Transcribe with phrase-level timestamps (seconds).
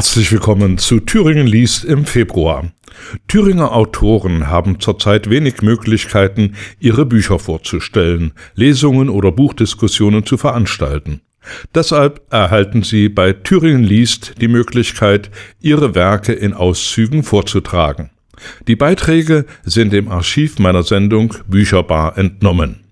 [0.00, 2.72] Herzlich willkommen zu Thüringen liest im Februar.
[3.28, 11.20] Thüringer Autoren haben zurzeit wenig Möglichkeiten, ihre Bücher vorzustellen, Lesungen oder Buchdiskussionen zu veranstalten.
[11.74, 18.08] Deshalb erhalten Sie bei Thüringen liest die Möglichkeit, Ihre Werke in Auszügen vorzutragen.
[18.68, 22.84] Die Beiträge sind dem Archiv meiner Sendung Bücherbar entnommen.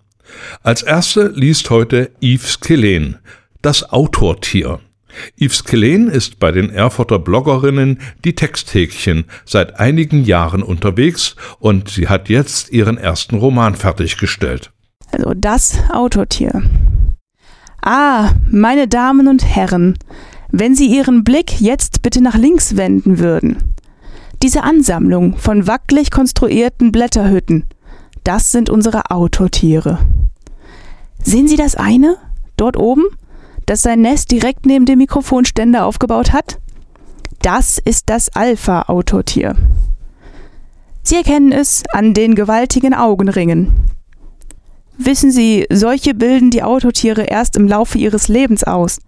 [0.62, 3.16] Als erste liest heute Yves Kelen,
[3.62, 4.80] das Autortier.
[5.36, 12.08] Yves Kelen ist bei den Erfurter Bloggerinnen die Texthäkchen seit einigen Jahren unterwegs und sie
[12.08, 14.72] hat jetzt ihren ersten Roman fertiggestellt.
[15.10, 16.62] Also das Autortier.
[17.82, 19.98] Ah, meine Damen und Herren,
[20.50, 23.74] wenn Sie Ihren Blick jetzt bitte nach links wenden würden.
[24.42, 27.64] Diese Ansammlung von wackelig konstruierten Blätterhütten,
[28.24, 29.98] das sind unsere Autotiere.
[31.22, 32.16] Sehen Sie das eine?
[32.56, 33.04] Dort oben?
[33.68, 36.58] Das sein Nest direkt neben dem Mikrofonständer aufgebaut hat?
[37.42, 39.56] Das ist das Alpha-Autotier.
[41.02, 43.72] Sie erkennen es an den gewaltigen Augenringen.
[44.96, 48.98] Wissen Sie, solche bilden die Autotiere erst im Laufe ihres Lebens aus.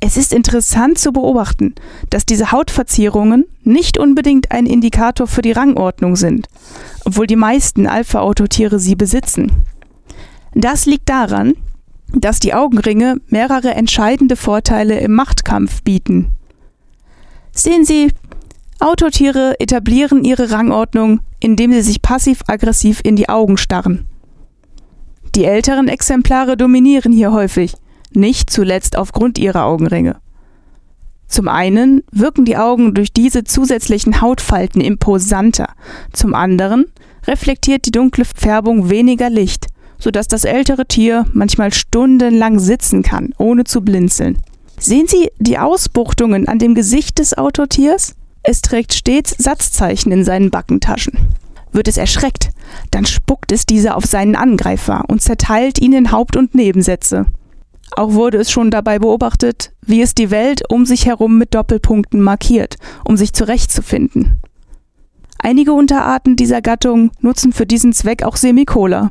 [0.00, 1.74] Es ist interessant zu beobachten,
[2.10, 6.48] dass diese Hautverzierungen nicht unbedingt ein Indikator für die Rangordnung sind,
[7.04, 9.64] obwohl die meisten Alpha-Autotiere sie besitzen.
[10.52, 11.54] Das liegt daran,
[12.12, 16.32] dass die Augenringe mehrere entscheidende Vorteile im Machtkampf bieten.
[17.52, 18.10] Sehen Sie,
[18.80, 24.06] Autotiere etablieren ihre Rangordnung, indem sie sich passiv-aggressiv in die Augen starren.
[25.34, 27.74] Die älteren Exemplare dominieren hier häufig,
[28.12, 30.16] nicht zuletzt aufgrund ihrer Augenringe.
[31.26, 35.68] Zum einen wirken die Augen durch diese zusätzlichen Hautfalten imposanter,
[36.12, 36.86] zum anderen
[37.26, 39.68] reflektiert die dunkle Färbung weniger Licht,
[40.04, 44.36] sodass das ältere Tier manchmal stundenlang sitzen kann, ohne zu blinzeln.
[44.78, 48.14] Sehen Sie die Ausbuchtungen an dem Gesicht des Autotiers?
[48.42, 51.28] Es trägt stets Satzzeichen in seinen Backentaschen.
[51.72, 52.50] Wird es erschreckt,
[52.90, 57.24] dann spuckt es diese auf seinen Angreifer und zerteilt ihn in Haupt- und Nebensätze.
[57.96, 62.20] Auch wurde es schon dabei beobachtet, wie es die Welt um sich herum mit Doppelpunkten
[62.20, 62.76] markiert,
[63.06, 64.38] um sich zurechtzufinden.
[65.38, 69.10] Einige Unterarten dieser Gattung nutzen für diesen Zweck auch Semikola,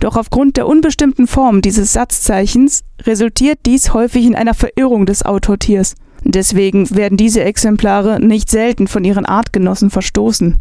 [0.00, 5.94] doch aufgrund der unbestimmten Form dieses Satzzeichens resultiert dies häufig in einer Verirrung des Autortiers.
[6.22, 10.56] Deswegen werden diese Exemplare nicht selten von ihren Artgenossen verstoßen.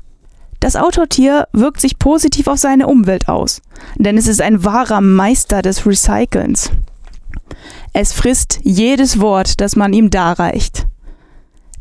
[0.60, 3.62] Das Autortier wirkt sich positiv auf seine Umwelt aus,
[3.98, 6.72] denn es ist ein wahrer Meister des Recycelns.
[7.94, 10.88] Es frisst jedes Wort, das man ihm darreicht.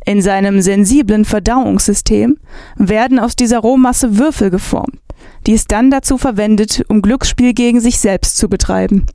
[0.04, 2.36] In seinem sensiblen Verdauungssystem
[2.76, 4.98] werden aus dieser Rohmasse Würfel geformt,
[5.46, 9.06] die es dann dazu verwendet, um Glücksspiel gegen sich selbst zu betreiben.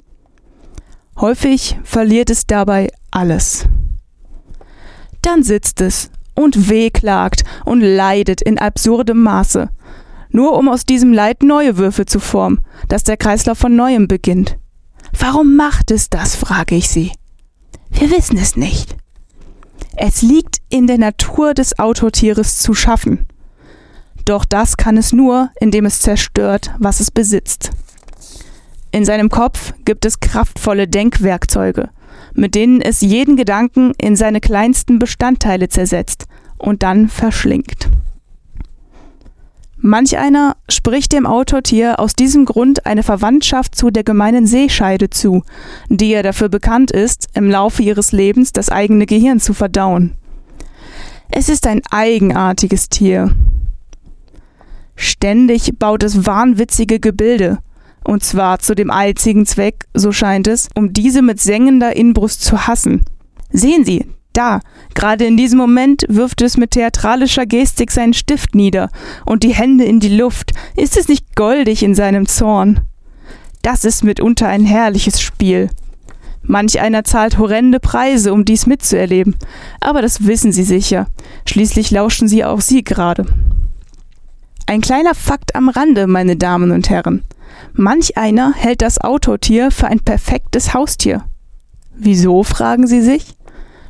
[1.19, 3.67] Häufig verliert es dabei alles.
[5.21, 9.69] Dann sitzt es und wehklagt und leidet in absurdem Maße,
[10.29, 14.57] nur um aus diesem Leid neue Würfel zu formen, dass der Kreislauf von neuem beginnt.
[15.17, 17.11] Warum macht es das, frage ich Sie.
[17.89, 18.95] Wir wissen es nicht.
[19.97, 23.25] Es liegt in der Natur des Autotieres zu schaffen.
[24.29, 27.71] Doch das kann es nur, indem es zerstört, was es besitzt.
[28.91, 31.89] In seinem Kopf gibt es kraftvolle Denkwerkzeuge,
[32.35, 36.27] mit denen es jeden Gedanken in seine kleinsten Bestandteile zersetzt
[36.59, 37.89] und dann verschlingt.
[39.77, 45.41] Manch einer spricht dem Autortier aus diesem Grund eine Verwandtschaft zu der gemeinen Seescheide zu,
[45.87, 50.13] die ja dafür bekannt ist, im Laufe ihres Lebens das eigene Gehirn zu verdauen.
[51.31, 53.33] Es ist ein eigenartiges Tier,
[55.01, 57.59] Ständig baut es wahnwitzige Gebilde.
[58.03, 62.67] Und zwar zu dem einzigen Zweck, so scheint es, um diese mit sengender Inbrust zu
[62.67, 63.05] hassen.
[63.49, 64.59] Sehen Sie, da,
[64.95, 68.89] gerade in diesem Moment wirft es mit theatralischer Gestik seinen Stift nieder
[69.25, 70.51] und die Hände in die Luft.
[70.75, 72.81] Ist es nicht goldig in seinem Zorn?
[73.61, 75.69] Das ist mitunter ein herrliches Spiel.
[76.41, 79.37] Manch einer zahlt horrende Preise, um dies mitzuerleben.
[79.79, 81.07] Aber das wissen Sie sicher.
[81.45, 83.25] Schließlich lauschen Sie auch Sie gerade.
[84.69, 87.23] Ein kleiner Fakt am Rande, meine Damen und Herren.
[87.73, 91.23] Manch einer hält das Autotier für ein perfektes Haustier.
[91.95, 93.35] Wieso, fragen Sie sich?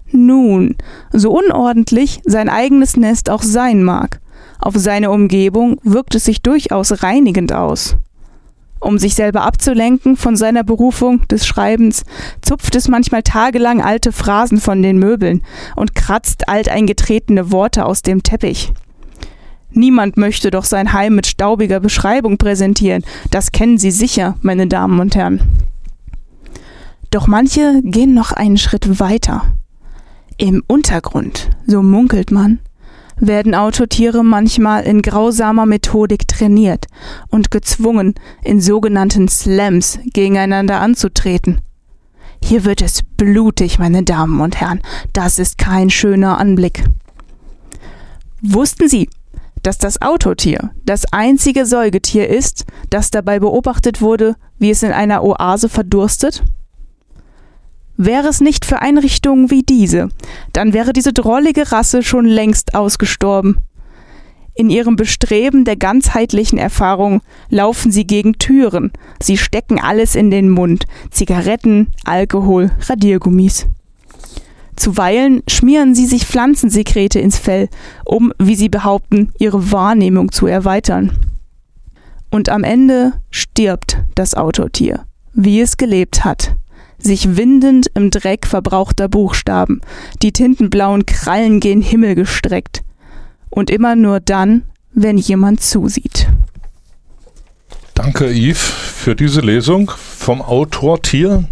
[0.09, 0.77] Nun,
[1.11, 4.21] so unordentlich sein eigenes Nest auch sein mag,
[4.57, 7.97] auf seine Umgebung wirkt es sich durchaus reinigend aus.
[8.79, 12.05] Um sich selber abzulenken von seiner Berufung des Schreibens,
[12.41, 15.41] zupft es manchmal tagelang alte Phrasen von den Möbeln
[15.75, 18.71] und kratzt alteingetretene Worte aus dem Teppich.
[19.71, 23.03] Niemand möchte doch sein Heim mit staubiger Beschreibung präsentieren.
[23.31, 25.41] Das kennen Sie sicher, meine Damen und Herren.
[27.11, 29.43] Doch manche gehen noch einen Schritt weiter.
[30.37, 32.59] Im Untergrund, so munkelt man,
[33.17, 36.85] werden Autotiere manchmal in grausamer Methodik trainiert
[37.29, 41.61] und gezwungen, in sogenannten Slams gegeneinander anzutreten.
[42.41, 44.81] Hier wird es blutig, meine Damen und Herren.
[45.11, 46.85] Das ist kein schöner Anblick.
[48.41, 49.09] Wussten Sie,
[49.69, 55.23] dass das Autotier das einzige Säugetier ist, das dabei beobachtet wurde, wie es in einer
[55.23, 56.43] Oase verdurstet?
[57.95, 60.09] Wäre es nicht für Einrichtungen wie diese,
[60.53, 63.59] dann wäre diese drollige Rasse schon längst ausgestorben.
[64.55, 70.49] In ihrem Bestreben der ganzheitlichen Erfahrung laufen sie gegen Türen, sie stecken alles in den
[70.49, 73.67] Mund Zigaretten, Alkohol, Radiergummis.
[74.79, 77.69] Zuweilen schmieren sie sich Pflanzensekrete ins Fell,
[78.05, 81.11] um, wie sie behaupten, ihre Wahrnehmung zu erweitern.
[82.31, 86.55] Und am Ende stirbt das Autotier, wie es gelebt hat
[87.01, 89.81] sich windend im Dreck verbrauchter Buchstaben,
[90.21, 92.83] die tintenblauen Krallen gen Himmel gestreckt.
[93.49, 96.27] Und immer nur dann, wenn jemand zusieht.
[98.01, 101.43] Danke, Yves, für diese Lesung vom Autor Tier.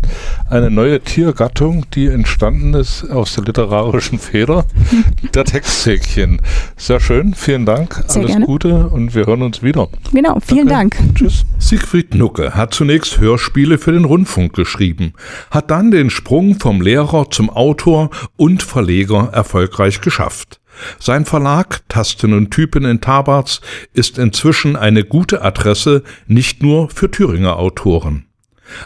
[0.49, 4.63] Eine neue Tiergattung, die entstanden ist aus der literarischen Feder
[5.35, 6.41] der Texthäkchen.
[6.77, 8.01] Sehr schön, vielen Dank.
[8.07, 8.45] Sehr Alles gerne.
[8.45, 9.89] Gute und wir hören uns wieder.
[10.13, 10.99] Genau, vielen Danke.
[10.99, 11.15] Dank.
[11.15, 11.43] Tschüss.
[11.59, 15.11] Siegfried Nucke hat zunächst Hörspiele für den Rundfunk geschrieben,
[15.51, 20.61] hat dann den Sprung vom Lehrer zum Autor und Verleger erfolgreich geschafft.
[20.99, 23.61] Sein Verlag Tasten und Typen in Tabarz
[23.93, 28.25] ist inzwischen eine gute Adresse nicht nur für Thüringer Autoren.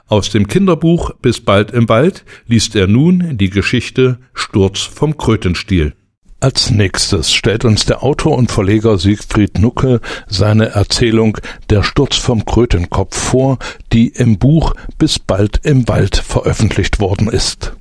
[0.07, 5.93] Aus dem Kinderbuch Bis bald im Wald liest er nun die Geschichte Sturz vom Krötenstiel.
[6.39, 11.37] Als nächstes stellt uns der Autor und Verleger Siegfried Nucke seine Erzählung
[11.69, 13.59] Der Sturz vom Krötenkopf vor,
[13.93, 17.73] die im Buch Bis bald im Wald veröffentlicht worden ist.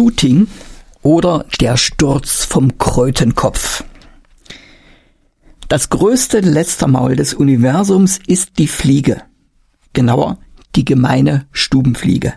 [0.00, 0.46] Shooting
[1.02, 3.84] oder der Sturz vom Krötenkopf.
[5.68, 9.22] Das größte Lästermaul des Universums ist die Fliege.
[9.92, 10.38] Genauer,
[10.74, 12.34] die gemeine Stubenfliege.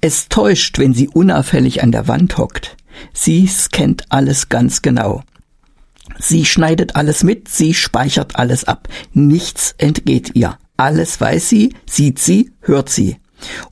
[0.00, 2.76] Es täuscht, wenn sie unauffällig an der Wand hockt.
[3.12, 5.22] Sie scannt alles ganz genau.
[6.18, 8.88] Sie schneidet alles mit, sie speichert alles ab.
[9.12, 10.58] Nichts entgeht ihr.
[10.76, 13.16] Alles weiß sie, sieht sie, hört sie.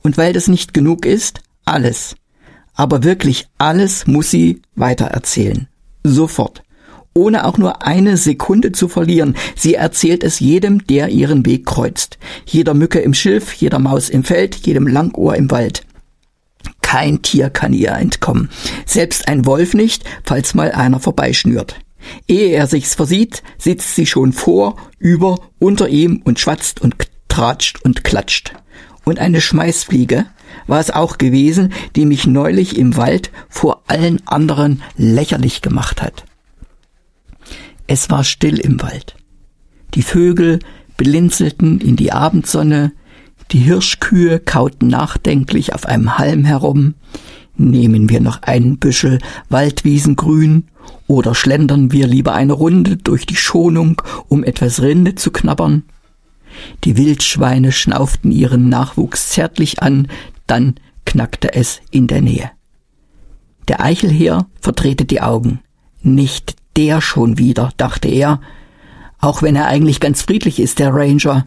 [0.01, 2.15] Und weil das nicht genug ist, alles.
[2.77, 5.67] Aber wirklich alles muss sie weitererzählen.
[6.03, 6.63] Sofort.
[7.15, 9.35] Ohne auch nur eine Sekunde zu verlieren.
[9.55, 12.19] Sie erzählt es jedem, der ihren Weg kreuzt.
[12.45, 15.81] Jeder Mücke im Schilf, jeder Maus im Feld, jedem Langohr im Wald.
[16.81, 18.49] Kein Tier kann ihr entkommen.
[18.85, 21.75] Selbst ein Wolf nicht, falls mal einer vorbeischnürt.
[22.27, 26.95] Ehe er sich's versieht, sitzt sie schon vor, über, unter ihm und schwatzt und
[27.27, 28.53] tratscht und klatscht.
[29.03, 30.27] Und eine Schmeißfliege
[30.67, 36.25] war es auch gewesen, die mich neulich im Wald vor allen anderen lächerlich gemacht hat.
[37.87, 39.15] Es war still im Wald.
[39.93, 40.59] Die Vögel
[40.97, 42.91] blinzelten in die Abendsonne,
[43.51, 46.95] die Hirschkühe kauten nachdenklich auf einem Halm herum.
[47.55, 50.67] Nehmen wir noch einen Büschel Waldwiesengrün
[51.07, 55.83] oder schlendern wir lieber eine Runde durch die Schonung, um etwas Rinde zu knabbern?
[56.83, 60.07] Die Wildschweine schnauften ihren Nachwuchs zärtlich an,
[60.47, 62.51] dann knackte es in der Nähe.
[63.67, 65.59] Der Eichelheer verdrehte die Augen.
[66.01, 68.39] Nicht der schon wieder, dachte er,
[69.19, 71.45] auch wenn er eigentlich ganz friedlich ist, der Ranger.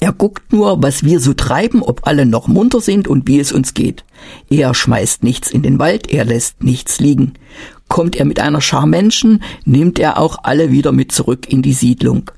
[0.00, 3.52] Er guckt nur, was wir so treiben, ob alle noch munter sind und wie es
[3.52, 4.04] uns geht.
[4.48, 7.34] Er schmeißt nichts in den Wald, er lässt nichts liegen.
[7.88, 11.74] Kommt er mit einer Schar Menschen, nimmt er auch alle wieder mit zurück in die
[11.74, 12.30] Siedlung.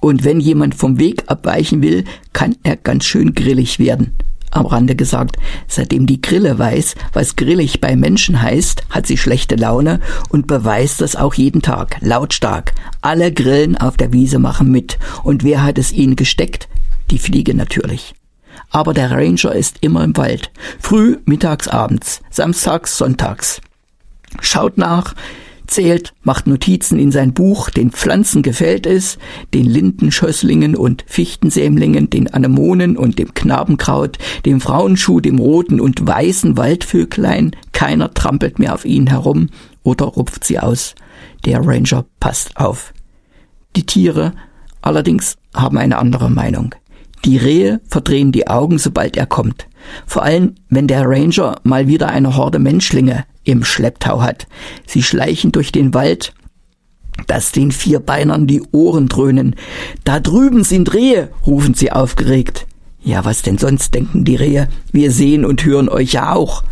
[0.00, 4.14] Und wenn jemand vom Weg abweichen will, kann er ganz schön grillig werden.
[4.50, 5.36] Am Rande gesagt,
[5.66, 10.00] seitdem die Grille weiß, was grillig bei Menschen heißt, hat sie schlechte Laune
[10.30, 12.72] und beweist das auch jeden Tag, lautstark.
[13.00, 14.98] Alle Grillen auf der Wiese machen mit.
[15.22, 16.68] Und wer hat es ihnen gesteckt?
[17.10, 18.14] Die Fliege natürlich.
[18.70, 20.50] Aber der Ranger ist immer im Wald.
[20.78, 23.60] Früh, mittags, abends, samstags, sonntags.
[24.40, 25.14] Schaut nach,
[25.68, 29.18] zählt, macht Notizen in sein Buch, den Pflanzen gefällt es,
[29.54, 36.56] den Lindenschösslingen und Fichtensämlingen, den Anemonen und dem Knabenkraut, dem Frauenschuh, dem roten und weißen
[36.56, 39.50] Waldvöglein, keiner trampelt mehr auf ihnen herum
[39.82, 40.94] oder rupft sie aus.
[41.44, 42.92] Der Ranger passt auf.
[43.76, 44.32] Die Tiere
[44.82, 46.74] allerdings haben eine andere Meinung.
[47.24, 49.66] Die Rehe verdrehen die Augen, sobald er kommt.
[50.06, 54.46] Vor allem, wenn der Ranger mal wieder eine Horde Menschlinge im Schlepptau hat.
[54.86, 56.32] Sie schleichen durch den Wald,
[57.26, 59.56] dass den Vierbeinern die Ohren dröhnen.
[60.04, 62.66] Da drüben sind Rehe, rufen sie aufgeregt.
[63.02, 64.68] Ja, was denn sonst, denken die Rehe.
[64.92, 66.62] Wir sehen und hören euch ja auch.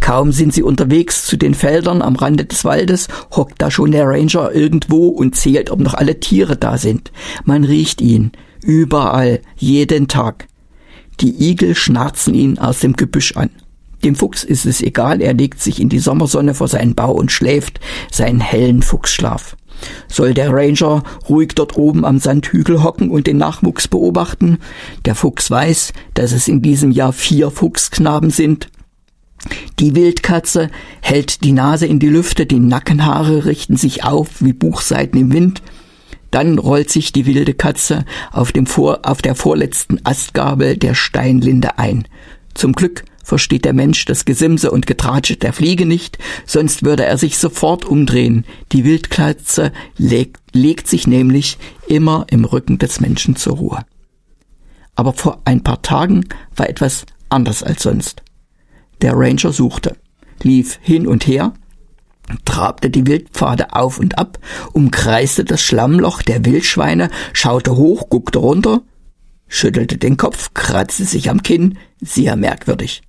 [0.00, 4.06] Kaum sind sie unterwegs zu den Feldern am Rande des Waldes, hockt da schon der
[4.06, 7.12] Ranger irgendwo und zählt, ob noch alle Tiere da sind.
[7.44, 8.32] Man riecht ihn.
[8.64, 9.40] Überall.
[9.56, 10.48] Jeden Tag.
[11.20, 13.50] Die Igel schnarzen ihn aus dem Gebüsch an.
[14.02, 17.30] Dem Fuchs ist es egal, er legt sich in die Sommersonne vor seinen Bau und
[17.30, 17.80] schläft
[18.10, 19.56] seinen hellen Fuchsschlaf.
[20.08, 24.58] Soll der Ranger ruhig dort oben am Sandhügel hocken und den Nachwuchs beobachten?
[25.04, 28.68] Der Fuchs weiß, dass es in diesem Jahr vier Fuchsknaben sind.
[29.78, 30.70] Die Wildkatze
[31.02, 35.62] hält die Nase in die Lüfte, die Nackenhaare richten sich auf wie Buchseiten im Wind.
[36.34, 41.78] Dann rollt sich die wilde Katze auf, dem Vor auf der vorletzten Astgabel der Steinlinde
[41.78, 42.08] ein.
[42.54, 47.18] Zum Glück versteht der Mensch das Gesimse und Getratsche der Fliege nicht, sonst würde er
[47.18, 48.44] sich sofort umdrehen.
[48.72, 53.84] Die Wildkatze legt, legt sich nämlich immer im Rücken des Menschen zur Ruhe.
[54.96, 56.24] Aber vor ein paar Tagen
[56.56, 58.22] war etwas anders als sonst.
[59.02, 59.96] Der Ranger suchte,
[60.42, 61.54] lief hin und her,
[62.44, 64.38] trabte die Wildpfade auf und ab,
[64.72, 68.82] umkreiste das Schlammloch der Wildschweine, schaute hoch, guckte runter,
[69.48, 73.02] schüttelte den Kopf, kratzte sich am Kinn, sehr merkwürdig.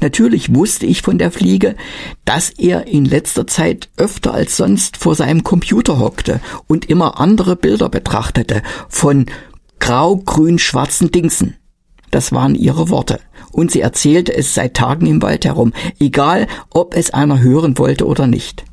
[0.00, 1.76] Natürlich wusste ich von der Fliege,
[2.24, 7.56] dass er in letzter Zeit öfter als sonst vor seinem Computer hockte und immer andere
[7.56, 9.26] Bilder betrachtete von
[9.78, 11.56] grau-grün-schwarzen Dingsen.
[12.10, 13.20] Das waren ihre Worte.
[13.52, 18.06] Und sie erzählte es seit Tagen im Wald herum, egal ob es einer hören wollte
[18.06, 18.64] oder nicht.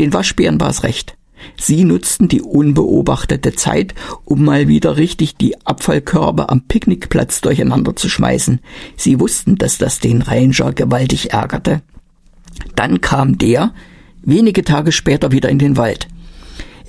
[0.00, 1.16] Den Waschbären war es recht.
[1.56, 8.08] Sie nutzten die unbeobachtete Zeit, um mal wieder richtig die Abfallkörbe am Picknickplatz durcheinander zu
[8.08, 8.60] schmeißen.
[8.96, 11.82] Sie wussten, dass das den Ranger gewaltig ärgerte.
[12.74, 13.72] Dann kam der,
[14.22, 16.08] wenige Tage später wieder in den Wald.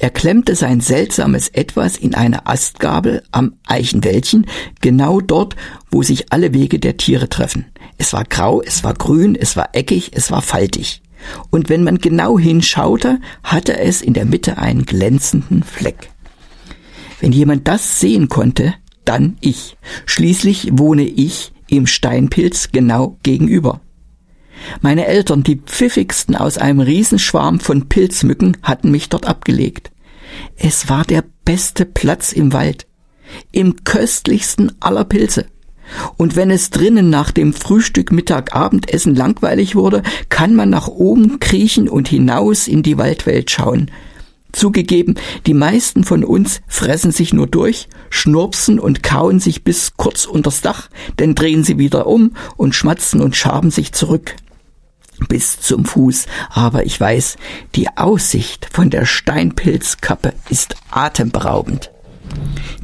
[0.05, 4.45] Er klemmte sein seltsames Etwas in eine Astgabel am Eichenwäldchen,
[4.79, 5.55] genau dort,
[5.89, 7.65] wo sich alle Wege der Tiere treffen.
[7.97, 11.01] Es war grau, es war grün, es war eckig, es war faltig
[11.49, 16.11] und wenn man genau hinschaute, hatte es in der Mitte einen glänzenden Fleck.
[17.19, 19.75] Wenn jemand das sehen konnte, dann ich.
[20.05, 23.81] Schließlich wohne ich im Steinpilz genau gegenüber.
[24.81, 29.89] Meine Eltern, die pfiffigsten aus einem Riesenschwarm von Pilzmücken, hatten mich dort abgelegt.
[30.55, 32.87] Es war der beste Platz im Wald,
[33.51, 35.45] im köstlichsten aller Pilze.
[36.17, 41.39] Und wenn es drinnen nach dem Frühstück, Mittag, Abendessen langweilig wurde, kann man nach oben
[41.39, 43.91] kriechen und hinaus in die Waldwelt schauen.
[44.51, 45.15] Zugegeben,
[45.45, 50.61] die meisten von uns fressen sich nur durch, schnurpsen und kauen sich bis kurz unters
[50.61, 54.35] Dach, dann drehen sie wieder um und schmatzen und schaben sich zurück
[55.27, 57.37] bis zum Fuß, aber ich weiß,
[57.75, 61.91] die Aussicht von der Steinpilzkappe ist atemberaubend.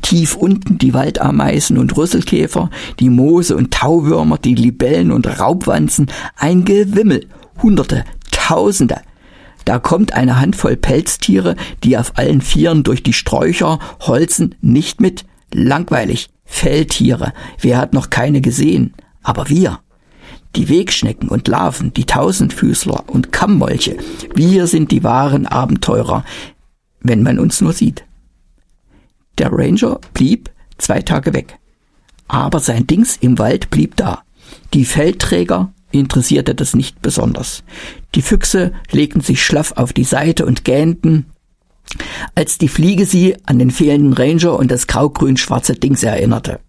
[0.01, 2.69] Tief unten die Waldameisen und Rüsselkäfer,
[2.99, 7.27] die Moose und Tauwürmer, die Libellen und Raubwanzen, ein Gewimmel,
[7.61, 9.01] Hunderte, Tausende.
[9.65, 15.25] Da kommt eine Handvoll Pelztiere, die auf allen Vieren durch die Sträucher holzen, nicht mit.
[15.53, 16.29] Langweilig.
[16.45, 17.33] Felltiere.
[17.59, 18.93] Wer hat noch keine gesehen?
[19.21, 19.79] Aber wir.
[20.55, 23.97] Die Wegschnecken und Larven, die Tausendfüßler und Kammmolche.
[24.35, 26.25] Wir sind die wahren Abenteurer,
[26.99, 28.03] wenn man uns nur sieht.
[29.37, 31.57] Der Ranger blieb zwei Tage weg.
[32.27, 34.23] Aber sein Dings im Wald blieb da.
[34.73, 37.63] Die Feldträger interessierte das nicht besonders.
[38.15, 41.25] Die Füchse legten sich schlaff auf die Seite und gähnten,
[42.35, 46.59] als die Fliege sie an den fehlenden Ranger und das grau-grün-schwarze Dings erinnerte.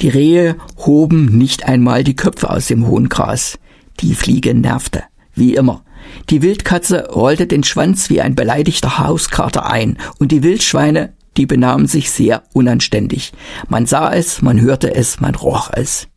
[0.00, 3.58] Die Rehe hoben nicht einmal die Köpfe aus dem hohen Gras.
[4.00, 5.02] Die Fliege nervte,
[5.34, 5.84] wie immer.
[6.30, 11.86] Die Wildkatze rollte den Schwanz wie ein beleidigter Hauskater ein und die Wildschweine die benahmen
[11.86, 13.32] sich sehr unanständig.
[13.68, 16.08] Man sah es, man hörte es, man roch es.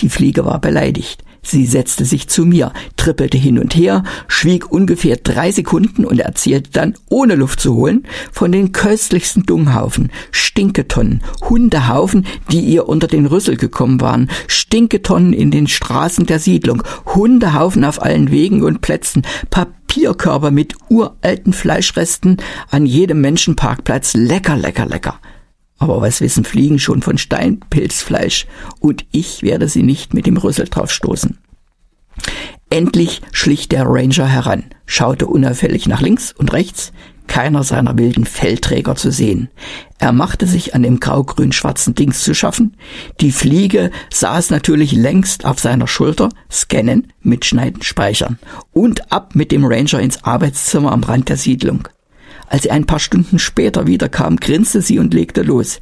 [0.00, 1.22] Die Fliege war beleidigt.
[1.42, 6.70] Sie setzte sich zu mir, trippelte hin und her, schwieg ungefähr drei Sekunden und erzählte
[6.72, 13.26] dann, ohne Luft zu holen, von den köstlichsten Dunghaufen, Stinketonnen, Hundehaufen, die ihr unter den
[13.26, 19.22] Rüssel gekommen waren, Stinketonnen in den Straßen der Siedlung, Hundehaufen auf allen Wegen und Plätzen,
[19.50, 22.36] Papierkörper mit uralten Fleischresten
[22.70, 25.18] an jedem Menschenparkplatz, lecker, lecker, lecker.
[25.80, 28.46] Aber was wissen Fliegen schon von Steinpilzfleisch?
[28.78, 31.38] Und ich werde sie nicht mit dem Rüssel drauf stoßen.
[32.68, 36.92] Endlich schlich der Ranger heran, schaute unauffällig nach links und rechts,
[37.26, 39.48] keiner seiner wilden Fellträger zu sehen.
[39.98, 42.76] Er machte sich an dem grau-grün-schwarzen Dings zu schaffen.
[43.20, 48.38] Die Fliege saß natürlich längst auf seiner Schulter, scannen, mitschneiden, speichern
[48.72, 51.88] und ab mit dem Ranger ins Arbeitszimmer am Rand der Siedlung.
[52.50, 55.80] Als sie ein paar Stunden später wiederkam, grinste sie und legte los.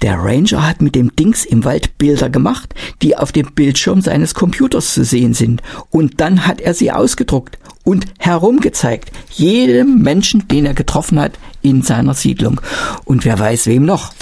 [0.00, 4.32] Der Ranger hat mit dem Dings im Wald Bilder gemacht, die auf dem Bildschirm seines
[4.32, 5.60] Computers zu sehen sind.
[5.90, 9.10] Und dann hat er sie ausgedruckt und herumgezeigt.
[9.32, 12.60] Jedem Menschen, den er getroffen hat in seiner Siedlung.
[13.04, 14.12] Und wer weiß wem noch.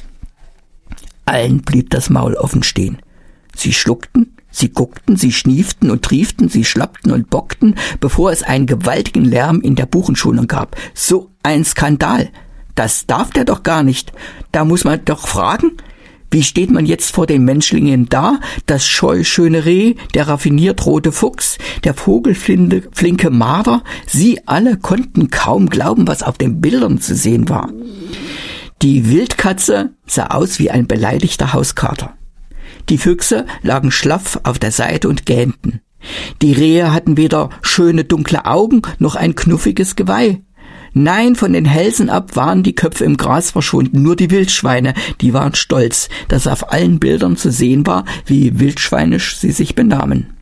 [1.26, 3.00] Allen blieb das Maul offen stehen.
[3.54, 8.65] Sie schluckten, Sie guckten, sie schnieften und trieften, sie schlappten und bockten, bevor es einen
[8.65, 10.77] gewaltigen Lärm in der Buchenschulung gab.
[10.95, 12.31] So ein Skandal.
[12.75, 14.15] Das darf der doch gar nicht.
[14.53, 15.73] Da muss man doch fragen.
[16.31, 18.41] Wie steht man jetzt vor den Menschlingen da?
[18.65, 23.85] Das scheu schöne Reh, der raffiniert rote Fuchs, der vogelflinke Marder.
[24.07, 27.69] Sie alle konnten kaum glauben, was auf den Bildern zu sehen war.
[28.81, 32.15] Die Wildkatze sah aus wie ein beleidigter Hauskater.
[32.88, 35.81] Die Füchse lagen schlaff auf der Seite und gähnten.
[36.43, 40.40] Die Rehe hatten weder schöne dunkle Augen noch ein knuffiges Geweih.
[40.93, 45.35] Nein, von den Hälsen ab waren die Köpfe im Gras verschwunden, nur die Wildschweine, die
[45.35, 50.33] waren stolz, dass auf allen Bildern zu sehen war, wie wildschweinisch sie sich benahmen.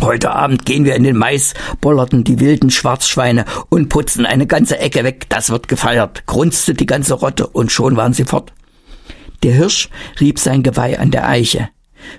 [0.00, 4.78] Heute Abend gehen wir in den Mais, bollerten die wilden Schwarzschweine und putzen eine ganze
[4.78, 8.52] Ecke weg, das wird gefeiert, grunzte die ganze Rotte und schon waren sie fort.
[9.42, 9.88] Der Hirsch
[10.20, 11.68] rieb sein Geweih an der Eiche.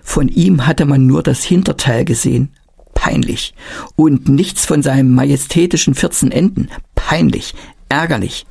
[0.01, 2.53] Von ihm hatte man nur das Hinterteil gesehen.
[2.93, 3.53] Peinlich.
[3.95, 6.69] Und nichts von seinem majestätischen vierzehn Enden.
[6.95, 7.53] Peinlich.
[7.89, 8.45] Ärgerlich.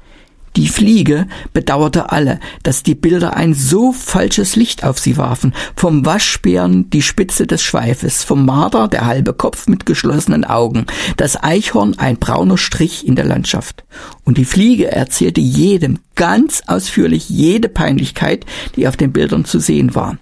[0.57, 5.55] Die Fliege bedauerte alle, dass die Bilder ein so falsches Licht auf sie warfen.
[5.77, 11.41] Vom Waschbären die Spitze des Schweifes, vom Marder der halbe Kopf mit geschlossenen Augen, das
[11.41, 13.85] Eichhorn ein brauner Strich in der Landschaft.
[14.25, 19.95] Und die Fliege erzählte jedem ganz ausführlich jede Peinlichkeit, die auf den Bildern zu sehen
[19.95, 20.19] war.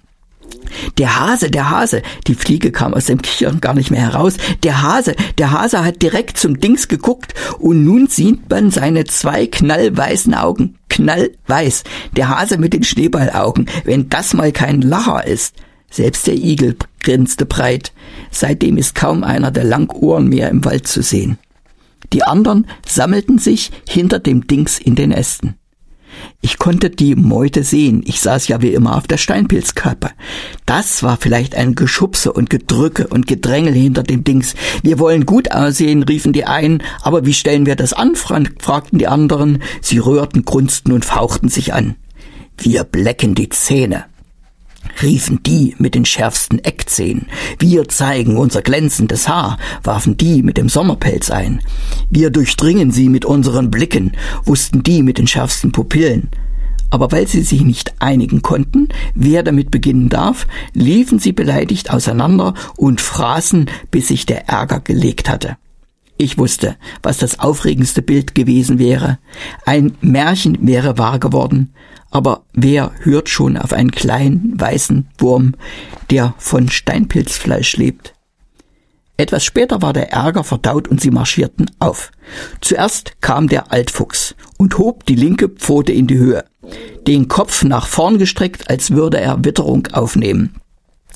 [0.97, 4.35] Der Hase, der Hase, die Fliege kam aus dem Kichern gar nicht mehr heraus.
[4.63, 9.47] Der Hase, der Hase hat direkt zum Dings geguckt und nun sieht man seine zwei
[9.47, 10.75] knallweißen Augen.
[10.89, 11.83] Knallweiß.
[12.15, 13.67] Der Hase mit den Schneeballaugen.
[13.83, 15.55] Wenn das mal kein Lacher ist.
[15.91, 17.93] Selbst der Igel grinste breit.
[18.31, 21.39] Seitdem ist kaum einer der Langohren mehr im Wald zu sehen.
[22.13, 25.58] Die anderen sammelten sich hinter dem Dings in den Ästen.
[26.41, 28.01] Ich konnte die Meute sehen.
[28.05, 30.11] Ich saß ja wie immer auf der Steinpilzkappe.
[30.65, 34.55] Das war vielleicht ein Geschubse und Gedrücke und Gedrängel hinter dem Dings.
[34.83, 39.07] Wir wollen gut aussehen, riefen die einen, aber wie stellen wir das an, fragten die
[39.07, 39.61] anderen.
[39.81, 41.95] Sie rührten, grunzten und fauchten sich an.
[42.57, 44.05] Wir blecken die Zähne
[45.01, 47.27] riefen die mit den schärfsten Eckzähnen.
[47.57, 51.61] Wir zeigen unser glänzendes Haar, warfen die mit dem Sommerpelz ein.
[52.09, 54.13] Wir durchdringen sie mit unseren Blicken,
[54.45, 56.29] wussten die mit den schärfsten Pupillen.
[56.91, 62.55] Aber weil sie sich nicht einigen konnten, wer damit beginnen darf, liefen sie beleidigt auseinander
[62.77, 65.57] und fraßen, bis sich der Ärger gelegt hatte.
[66.17, 69.19] Ich wusste, was das aufregendste Bild gewesen wäre.
[69.65, 71.73] Ein Märchen wäre wahr geworden,
[72.11, 75.55] aber wer hört schon auf einen kleinen weißen Wurm,
[76.09, 78.13] der von Steinpilzfleisch lebt?
[79.17, 82.11] Etwas später war der Ärger verdaut und sie marschierten auf.
[82.61, 86.45] Zuerst kam der Altfuchs und hob die linke Pfote in die Höhe,
[87.05, 90.55] den Kopf nach vorn gestreckt, als würde er Witterung aufnehmen.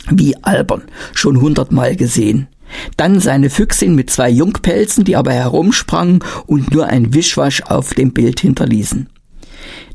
[0.10, 2.50] Wie albern, schon hundertmal gesehen.
[2.98, 8.12] Dann seine Füchsin mit zwei Jungpelzen, die aber herumsprangen und nur ein Wischwasch auf dem
[8.12, 9.08] Bild hinterließen.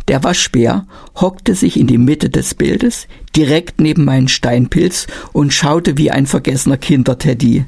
[0.09, 5.99] Der Waschbär hockte sich in die Mitte des Bildes, direkt neben meinen Steinpilz und schaute
[5.99, 7.67] wie ein vergessener Kinderteddy.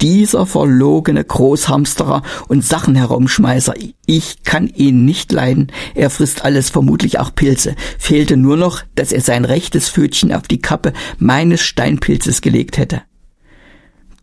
[0.00, 3.74] Dieser verlogene Großhamsterer und Sachenherumschmeißer,
[4.06, 5.70] ich kann ihn nicht leiden.
[5.94, 7.76] Er frisst alles, vermutlich auch Pilze.
[8.00, 13.02] Fehlte nur noch, dass er sein rechtes Pfötchen auf die Kappe meines Steinpilzes gelegt hätte.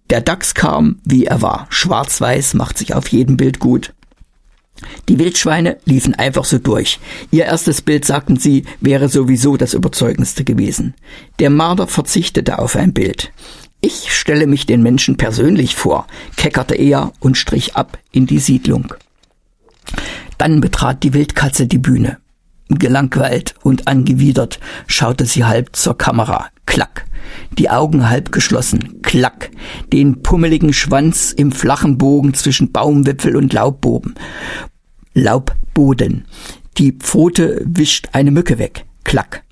[0.09, 1.67] Der Dachs kam, wie er war.
[1.69, 3.93] Schwarz-Weiß macht sich auf jedem Bild gut.
[5.07, 6.99] Die Wildschweine liefen einfach so durch.
[7.31, 10.93] Ihr erstes Bild, sagten sie, wäre sowieso das überzeugendste gewesen.
[11.39, 13.31] Der Marder verzichtete auf ein Bild.
[13.81, 18.93] Ich stelle mich den Menschen persönlich vor, keckerte er und strich ab in die Siedlung.
[20.37, 22.17] Dann betrat die Wildkatze die Bühne.
[22.69, 26.47] Gelangweilt und angewidert schaute sie halb zur Kamera.
[26.65, 27.05] Klack.
[27.57, 29.01] Die Augen halb geschlossen.
[29.01, 29.51] Klack.
[29.91, 34.15] Den pummeligen Schwanz im flachen Bogen zwischen Baumwipfel und Laubboden.
[35.13, 36.25] Laubboden.
[36.77, 38.85] Die Pfote wischt eine Mücke weg.
[39.03, 39.43] Klack.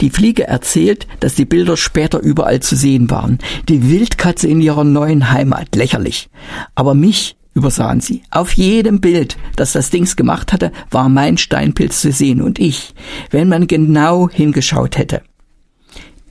[0.00, 3.38] Die Fliege erzählt, dass die Bilder später überall zu sehen waren.
[3.68, 5.74] Die Wildkatze in ihrer neuen Heimat.
[5.74, 6.28] Lächerlich.
[6.74, 8.22] Aber mich übersahen sie.
[8.30, 12.94] Auf jedem Bild, das das Dings gemacht hatte, war mein Steinpilz zu sehen und ich,
[13.30, 15.22] wenn man genau hingeschaut hätte.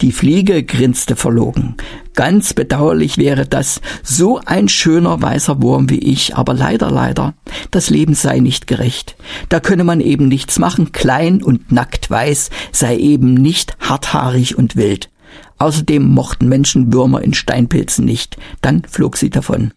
[0.01, 1.75] Die Fliege grinste verlogen.
[2.13, 7.33] Ganz bedauerlich wäre das, so ein schöner weißer Wurm wie ich, aber leider, leider,
[7.71, 9.15] das Leben sei nicht gerecht.
[9.49, 14.75] Da könne man eben nichts machen, klein und nackt weiß sei eben nicht harthaarig und
[14.75, 15.09] wild.
[15.57, 18.37] Außerdem mochten Menschen Würmer in Steinpilzen nicht.
[18.61, 19.73] Dann flog sie davon.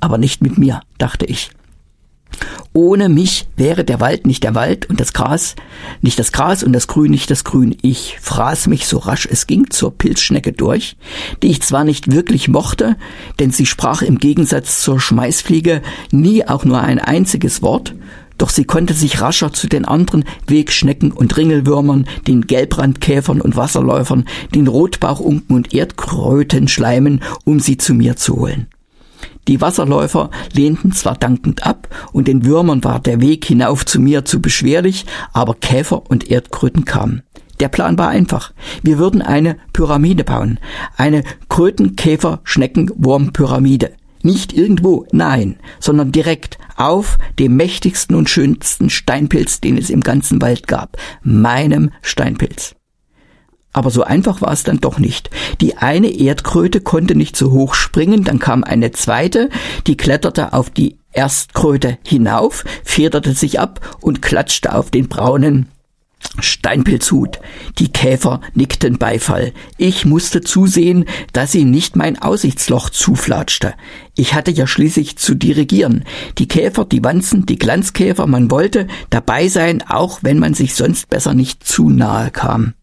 [0.00, 1.50] Aber nicht mit mir, dachte ich.
[2.72, 5.56] Ohne mich wäre der Wald nicht der Wald und das Gras
[6.00, 7.76] nicht das Gras und das Grün nicht das Grün.
[7.82, 10.96] Ich fraß mich so rasch es ging zur Pilzschnecke durch,
[11.42, 12.96] die ich zwar nicht wirklich mochte,
[13.38, 17.94] denn sie sprach im Gegensatz zur Schmeißfliege nie auch nur ein einziges Wort,
[18.38, 24.24] doch sie konnte sich rascher zu den anderen Wegschnecken und Ringelwürmern, den Gelbrandkäfern und Wasserläufern,
[24.54, 28.66] den Rotbauchunken und Erdkröten schleimen, um sie zu mir zu holen.
[29.48, 34.24] Die Wasserläufer lehnten zwar dankend ab und den Würmern war der Weg hinauf zu mir
[34.24, 37.22] zu beschwerlich, aber Käfer und Erdkröten kamen.
[37.58, 38.52] Der Plan war einfach.
[38.82, 40.60] Wir würden eine Pyramide bauen.
[40.96, 43.92] Eine Kröten-Käfer-Schnecken-Wurm-Pyramide.
[44.22, 50.40] Nicht irgendwo, nein, sondern direkt auf dem mächtigsten und schönsten Steinpilz, den es im ganzen
[50.40, 50.96] Wald gab.
[51.22, 52.76] Meinem Steinpilz.
[53.72, 55.30] Aber so einfach war es dann doch nicht.
[55.60, 59.48] Die eine Erdkröte konnte nicht so hoch springen, dann kam eine zweite,
[59.86, 65.68] die kletterte auf die Erstkröte hinauf, federte sich ab und klatschte auf den braunen
[66.38, 67.40] Steinpilzhut.
[67.78, 69.52] Die Käfer nickten Beifall.
[69.76, 73.74] Ich musste zusehen, dass sie nicht mein Aussichtsloch zuflatschte.
[74.14, 76.04] Ich hatte ja schließlich zu dirigieren.
[76.38, 81.10] Die Käfer, die Wanzen, die Glanzkäfer, man wollte dabei sein, auch wenn man sich sonst
[81.10, 82.74] besser nicht zu nahe kam.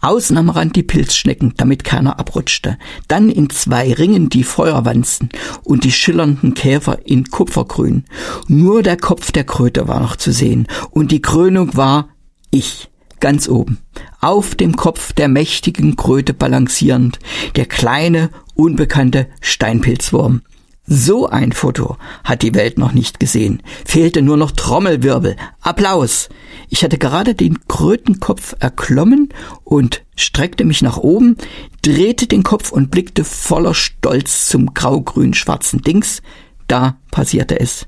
[0.00, 2.78] Außen am Rand die Pilzschnecken, damit keiner abrutschte.
[3.08, 5.28] Dann in zwei Ringen die Feuerwanzen
[5.64, 8.04] und die schillernden Käfer in Kupfergrün.
[8.48, 12.08] Nur der Kopf der Kröte war noch zu sehen und die Krönung war
[12.50, 12.88] ich.
[13.20, 13.78] Ganz oben,
[14.20, 17.20] auf dem Kopf der mächtigen Kröte balancierend,
[17.54, 20.42] der kleine, unbekannte Steinpilzwurm.
[20.84, 23.62] So ein Foto hat die Welt noch nicht gesehen.
[23.84, 25.36] Fehlte nur noch Trommelwirbel.
[25.60, 26.28] Applaus.
[26.68, 29.28] Ich hatte gerade den Krötenkopf erklommen
[29.62, 31.36] und streckte mich nach oben,
[31.82, 36.20] drehte den Kopf und blickte voller Stolz zum grau-grün-schwarzen Dings.
[36.66, 37.86] Da passierte es.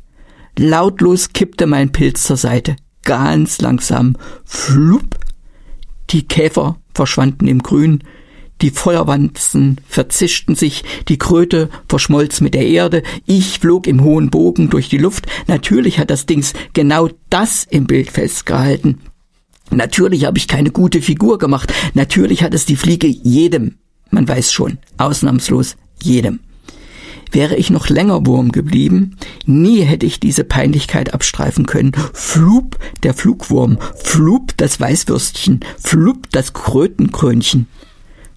[0.57, 2.77] Lautlos kippte mein Pilz zur Seite.
[3.03, 4.17] Ganz langsam.
[4.45, 5.19] Flupp.
[6.11, 8.05] Die Käfer verschwanden im Grün.
[8.63, 14.71] Die Feuerwanzen verzischten sich, die Kröte verschmolz mit der Erde, ich flog im hohen Bogen
[14.71, 15.27] durch die Luft.
[15.47, 19.01] Natürlich hat das Dings genau das im Bild festgehalten.
[19.71, 21.73] Natürlich habe ich keine gute Figur gemacht.
[21.95, 23.77] Natürlich hat es die Fliege jedem,
[24.11, 26.41] man weiß schon, ausnahmslos jedem.
[27.33, 31.91] Wäre ich noch länger Wurm geblieben, nie hätte ich diese Peinlichkeit abstreifen können.
[32.13, 37.67] Flup, der Flugwurm, flup, das Weißwürstchen, flup, das Krötenkrönchen.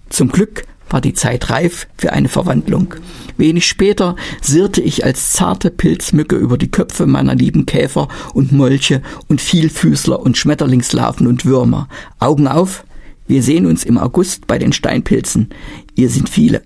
[0.08, 2.94] Zum Glück war die Zeit reif für eine Verwandlung.
[3.36, 9.02] Wenig später sirrte ich als zarte Pilzmücke über die Köpfe meiner lieben Käfer und Molche
[9.28, 11.88] und Vielfüßler und Schmetterlingslarven und Würmer.
[12.18, 12.84] Augen auf,
[13.26, 15.50] wir sehen uns im August bei den Steinpilzen.
[15.94, 16.62] Ihr sind viele.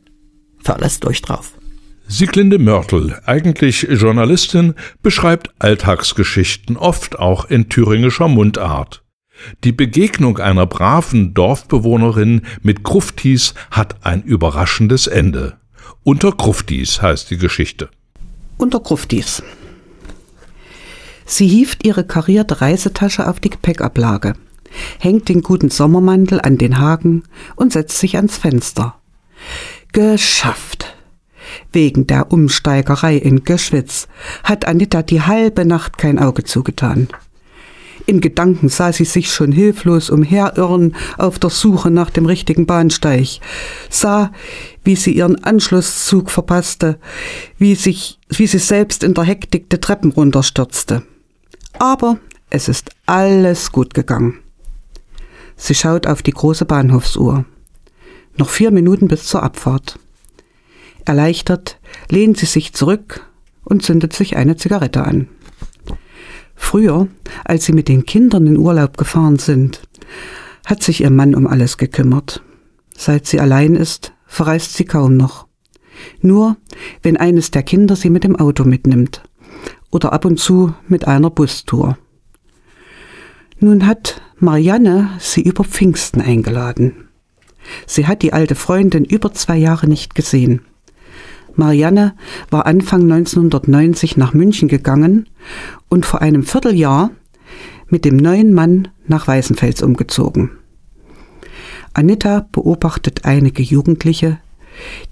[0.61, 1.53] Verlasst euch drauf.
[2.07, 9.02] Sieglinde Mörtel, eigentlich Journalistin, beschreibt Alltagsgeschichten, oft auch in thüringischer Mundart.
[9.65, 15.57] Die Begegnung einer braven Dorfbewohnerin mit Kruftis hat ein überraschendes Ende.
[16.05, 17.89] Unter Kruftis heißt die Geschichte.
[18.59, 19.43] Unter Kruftis.
[21.25, 24.35] Sie hieft ihre karierte Reisetasche auf die Gepäckablage,
[24.99, 27.23] hängt den guten Sommermantel an den Haken
[27.57, 28.97] und setzt sich ans Fenster.
[29.93, 30.95] Geschafft.
[31.73, 34.09] Wegen der Umsteigerei in Göschwitz
[34.45, 37.09] hat Anita die halbe Nacht kein Auge zugetan.
[38.07, 43.41] In Gedanken sah sie sich schon hilflos umherirren auf der Suche nach dem richtigen Bahnsteig,
[43.91, 44.33] sah,
[44.83, 46.99] wie sie ihren Anschlusszug verpasste,
[47.59, 51.03] wie, sich, wie sie selbst in der Hektik die Treppen runterstürzte.
[51.79, 52.19] Aber
[52.51, 54.39] es ist alles gut gegangen.
[55.57, 57.45] Sie schaut auf die große Bahnhofsuhr.
[58.37, 59.99] Noch vier Minuten bis zur Abfahrt.
[61.05, 63.27] Erleichtert lehnt sie sich zurück
[63.65, 65.29] und zündet sich eine Zigarette an.
[66.63, 67.09] Früher,
[67.45, 69.83] als sie mit den Kindern in Urlaub gefahren sind,
[70.65, 72.43] hat sich ihr Mann um alles gekümmert.
[72.97, 75.49] Seit sie allein ist, verreist sie kaum noch.
[76.23, 76.57] Nur,
[77.03, 79.23] wenn eines der Kinder sie mit dem Auto mitnimmt
[79.91, 81.99] oder ab und zu mit einer Bustour.
[83.59, 87.09] Nun hat Marianne sie über Pfingsten eingeladen.
[87.87, 90.63] Sie hat die alte Freundin über zwei Jahre nicht gesehen.
[91.59, 92.15] Marianne
[92.51, 95.29] war Anfang 1990 nach München gegangen
[95.89, 97.11] und vor einem Vierteljahr
[97.89, 100.51] mit dem neuen Mann nach Weißenfels umgezogen.
[101.95, 104.39] Anita beobachtet einige Jugendliche,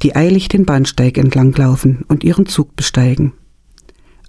[0.03, 3.35] die eilig den Bahnsteig entlanglaufen und ihren Zug besteigen.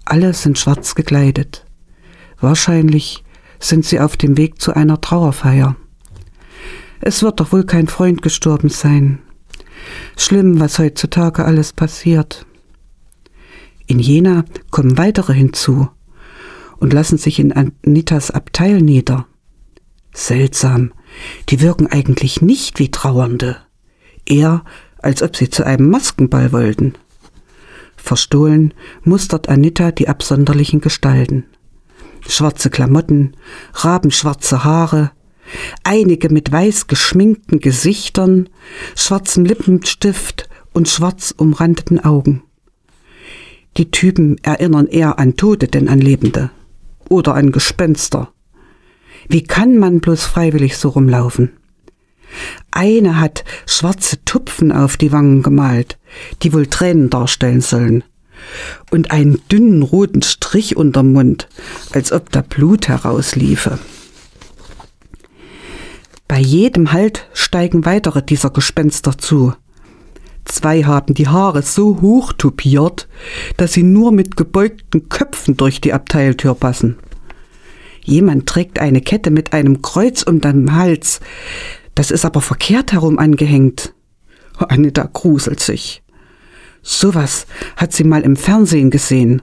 [0.04, 1.64] Alle sind schwarz gekleidet.
[2.40, 3.24] Wahrscheinlich
[3.58, 5.76] sind sie auf dem Weg zu einer Trauerfeier.
[7.00, 9.20] Es wird doch wohl kein Freund gestorben sein.
[10.16, 12.46] Schlimm, was heutzutage alles passiert.
[13.86, 15.88] In Jena kommen weitere hinzu
[16.78, 19.26] und lassen sich in Anitas Abteil nieder.
[20.14, 20.92] Seltsam,
[21.48, 23.56] die wirken eigentlich nicht wie Trauernde,
[24.26, 24.64] eher
[24.98, 26.94] als ob sie zu einem Maskenball wollten.
[27.96, 31.44] Verstohlen mustert Anita die absonderlichen Gestalten.
[32.26, 33.36] Schwarze Klamotten,
[33.74, 35.12] rabenschwarze Haare,
[35.84, 38.48] einige mit weiß geschminkten Gesichtern,
[38.96, 42.42] schwarzem Lippenstift und schwarz umrandeten Augen.
[43.76, 46.50] Die Typen erinnern eher an Tote denn an Lebende
[47.08, 48.32] oder an Gespenster.
[49.28, 51.52] Wie kann man bloß freiwillig so rumlaufen?
[52.70, 55.98] Eine hat schwarze Tupfen auf die Wangen gemalt,
[56.42, 58.04] die wohl Tränen darstellen sollen,
[58.90, 61.48] und einen dünnen roten Strich unterm Mund,
[61.92, 63.78] als ob da Blut herausliefe.
[66.32, 69.52] Bei jedem Halt steigen weitere dieser Gespenster zu.
[70.46, 73.06] Zwei haben die Haare so hoch tupiert,
[73.58, 76.96] dass sie nur mit gebeugten Köpfen durch die Abteiltür passen.
[78.02, 81.20] Jemand trägt eine Kette mit einem Kreuz um den Hals,
[81.94, 83.92] das ist aber verkehrt herum angehängt.
[84.56, 86.02] Anita gruselt sich.
[86.80, 89.42] Sowas hat sie mal im Fernsehen gesehen.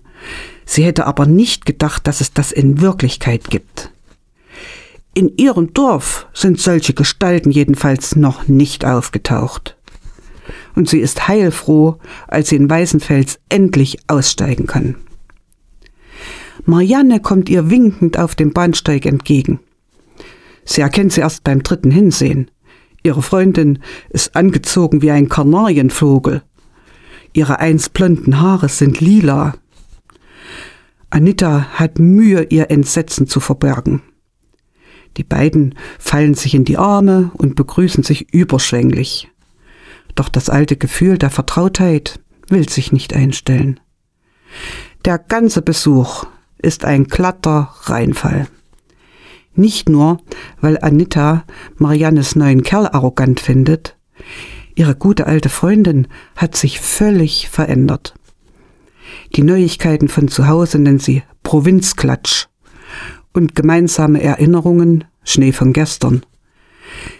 [0.65, 3.91] Sie hätte aber nicht gedacht, dass es das in Wirklichkeit gibt.
[5.13, 9.75] In ihrem Dorf sind solche Gestalten jedenfalls noch nicht aufgetaucht.
[10.75, 14.95] Und sie ist heilfroh, als sie in Weißenfels endlich aussteigen kann.
[16.65, 19.59] Marianne kommt ihr winkend auf dem Bahnsteig entgegen.
[20.63, 22.51] Sie erkennt sie erst beim dritten Hinsehen.
[23.01, 26.43] Ihre Freundin ist angezogen wie ein Kanarienvogel.
[27.33, 29.55] Ihre einst blonden Haare sind lila.
[31.09, 34.01] Anita hat Mühe, ihr Entsetzen zu verbergen.
[35.17, 39.29] Die beiden fallen sich in die Arme und begrüßen sich überschwänglich.
[40.15, 43.79] Doch das alte Gefühl der Vertrautheit will sich nicht einstellen.
[45.05, 46.25] Der ganze Besuch
[46.57, 48.47] ist ein glatter Reinfall.
[49.55, 50.19] Nicht nur,
[50.61, 51.45] weil Anita
[51.77, 53.97] Mariannes neuen Kerl arrogant findet,
[54.75, 58.13] ihre gute alte Freundin hat sich völlig verändert.
[59.35, 62.48] Die Neuigkeiten von zu Hause nennen sie Provinzklatsch
[63.39, 66.23] und gemeinsame Erinnerungen Schnee von gestern.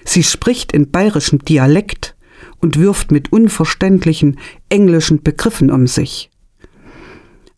[0.03, 2.15] Sie spricht in bayerischem Dialekt
[2.59, 6.29] und wirft mit unverständlichen englischen Begriffen um sich.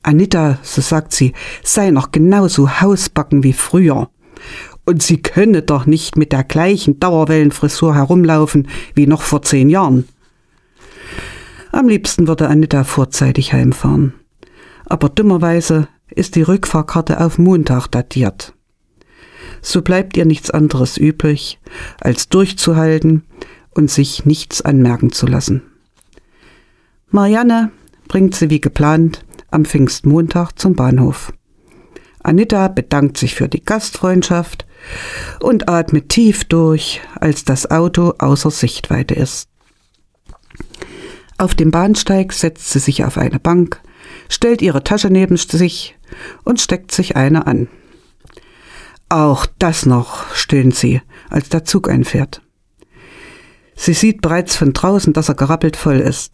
[0.03, 4.09] Anita, so sagt sie, sei noch genauso hausbacken wie früher
[4.85, 10.07] und sie könne doch nicht mit der gleichen Dauerwellenfrisur herumlaufen wie noch vor zehn Jahren.
[11.71, 14.13] Am liebsten würde Anita vorzeitig heimfahren.
[14.85, 18.53] Aber dummerweise ist die Rückfahrkarte auf Montag datiert.
[19.61, 21.59] So bleibt ihr nichts anderes übrig,
[21.99, 23.23] als durchzuhalten
[23.71, 25.61] und sich nichts anmerken zu lassen.
[27.09, 27.71] Marianne
[28.07, 31.33] bringt sie wie geplant am Pfingstmontag zum Bahnhof.
[32.23, 34.65] Anita bedankt sich für die Gastfreundschaft
[35.39, 39.49] und atmet tief durch, als das Auto außer Sichtweite ist.
[41.37, 43.81] Auf dem Bahnsteig setzt sie sich auf eine Bank,
[44.29, 45.97] stellt ihre Tasche neben sich
[46.43, 47.67] und steckt sich eine an.
[49.09, 52.41] Auch das noch, stöhnt sie, als der Zug einfährt.
[53.75, 56.33] Sie sieht bereits von draußen, dass er gerappelt voll ist.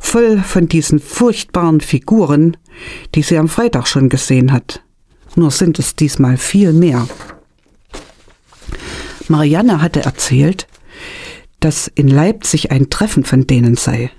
[0.00, 2.56] Voll von diesen furchtbaren Figuren,
[3.14, 4.82] die sie am Freitag schon gesehen hat.
[5.36, 7.06] Nur sind es diesmal viel mehr.
[9.28, 10.66] Marianne hatte erzählt,
[11.60, 14.10] dass in Leipzig ein Treffen von denen sei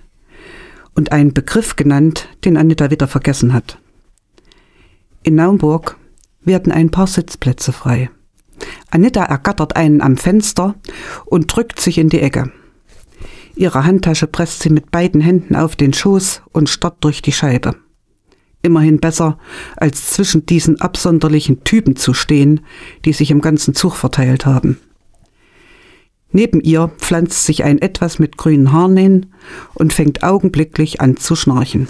[0.96, 3.80] und einen Begriff genannt, den Anita wieder vergessen hat.
[5.24, 5.98] In Naumburg
[6.42, 8.10] werden ein paar Sitzplätze frei.
[8.90, 10.76] Anita ergattert einen am Fenster
[11.26, 12.52] und drückt sich in die Ecke.
[13.56, 17.76] Ihre Handtasche presst sie mit beiden Händen auf den Schoß und starrt durch die Scheibe.
[18.62, 19.38] Immerhin besser,
[19.78, 22.62] als zwischen diesen absonderlichen Typen zu stehen,
[23.06, 24.78] die sich im ganzen Zug verteilt haben.
[26.32, 29.26] Neben ihr pflanzt sich ein etwas mit grünen Haaren hin
[29.74, 31.88] und fängt augenblicklich an zu schnarchen.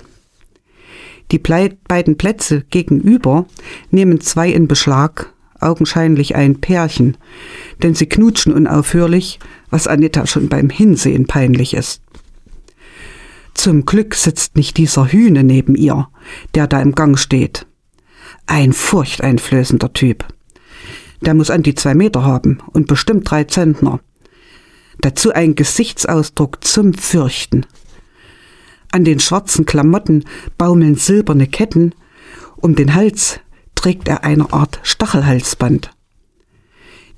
[1.31, 3.45] Die beiden Plätze gegenüber
[3.91, 7.17] nehmen zwei in Beschlag, augenscheinlich ein Pärchen,
[7.83, 9.39] denn sie knutschen unaufhörlich,
[9.69, 12.01] was Anita schon beim Hinsehen peinlich ist.
[13.53, 16.07] Zum Glück sitzt nicht dieser Hühne neben ihr,
[16.55, 17.67] der da im Gang steht.
[18.47, 20.25] Ein furchteinflößender Typ.
[21.21, 23.99] Der muss an die zwei Meter haben und bestimmt drei Zentner.
[25.01, 27.65] Dazu ein Gesichtsausdruck zum Fürchten.
[28.91, 30.25] An den schwarzen Klamotten
[30.57, 31.93] baumeln silberne Ketten,
[32.57, 33.39] um den Hals
[33.75, 35.91] trägt er eine Art Stachelhalsband.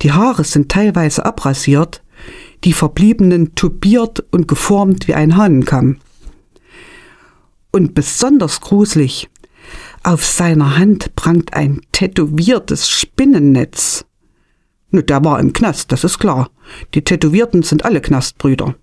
[0.02, 2.04] Die Haare sind teilweise abrasiert,
[2.64, 5.98] die verbliebenen tubiert und geformt wie ein Hahnenkamm.
[7.72, 9.30] Und besonders gruselig,
[10.04, 14.06] auf seiner Hand prangt ein tätowiertes Spinnennetz.
[14.90, 16.50] Nur der war im Knast, das ist klar.
[16.94, 18.76] Die Tätowierten sind alle Knastbrüder.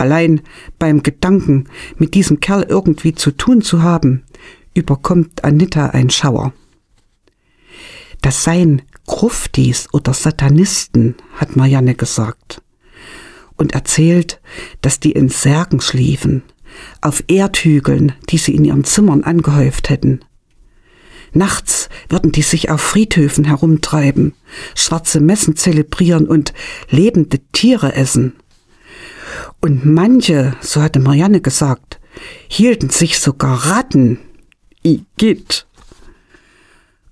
[0.00, 0.40] Allein
[0.78, 1.66] beim Gedanken,
[1.98, 4.24] mit diesem Kerl irgendwie zu tun zu haben,
[4.72, 6.54] überkommt Anita ein Schauer.
[8.22, 12.62] Das seien Gruftis oder Satanisten, hat Marianne gesagt.
[13.56, 14.40] Und erzählt,
[14.80, 16.44] dass die in Särgen schliefen,
[17.02, 20.20] auf Erdhügeln, die sie in ihren Zimmern angehäuft hätten.
[21.34, 24.32] Nachts würden die sich auf Friedhöfen herumtreiben,
[24.74, 26.54] schwarze Messen zelebrieren und
[26.88, 28.32] lebende Tiere essen.
[29.60, 32.00] Und manche, so hatte Marianne gesagt,
[32.48, 34.18] hielten sich sogar Ratten.
[34.82, 35.66] Igitt.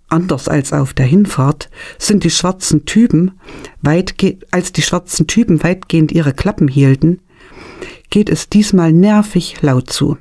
[0.09, 3.33] Anders als auf der Hinfahrt sind die schwarzen Typen,
[4.51, 7.21] als die schwarzen Typen weitgehend ihre Klappen hielten,
[8.09, 10.17] geht es diesmal nervig laut zu.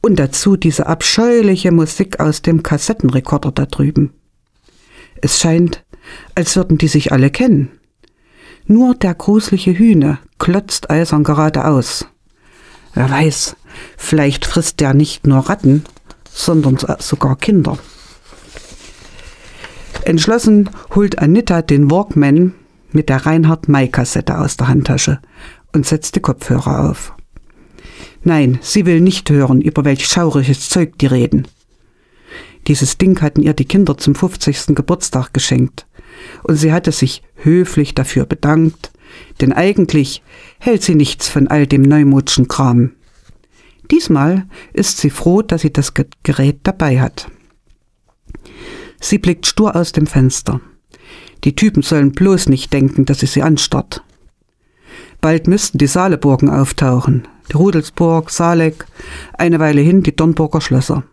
[0.00, 4.12] Und dazu diese abscheuliche Musik aus dem Kassettenrekorder da drüben.
[5.20, 5.84] Es scheint,
[6.36, 7.70] als würden die sich alle kennen.
[8.66, 12.06] Nur der gruselige Hühne klotzt eisern geradeaus.
[12.94, 13.56] Wer weiß,
[13.96, 15.84] vielleicht frisst der nicht nur Ratten,
[16.30, 17.78] sondern sogar Kinder.
[20.04, 22.54] Entschlossen holt Anita den Walkman
[22.92, 25.20] mit der Reinhard-May-Kassette aus der Handtasche
[25.72, 27.12] und setzt die Kopfhörer auf.
[28.22, 31.46] Nein, sie will nicht hören, über welch schauriges Zeug die reden.
[32.66, 34.74] Dieses Ding hatten ihr die Kinder zum 50.
[34.74, 35.86] Geburtstag geschenkt,
[36.42, 38.90] und sie hatte sich höflich dafür bedankt,
[39.40, 40.22] denn eigentlich
[40.58, 42.92] hält sie nichts von all dem neumodischen Kram.
[43.90, 47.30] Diesmal ist sie froh, dass sie das Gerät dabei hat.
[49.00, 50.60] Sie blickt stur aus dem Fenster.
[51.44, 54.02] Die Typen sollen bloß nicht denken, dass sie sie anstarrt.
[55.20, 57.28] Bald müssten die Saaleburgen auftauchen.
[57.50, 58.86] Die Rudelsburg, Saaleck,
[59.34, 61.04] eine Weile hin die Dornburger Schlösser.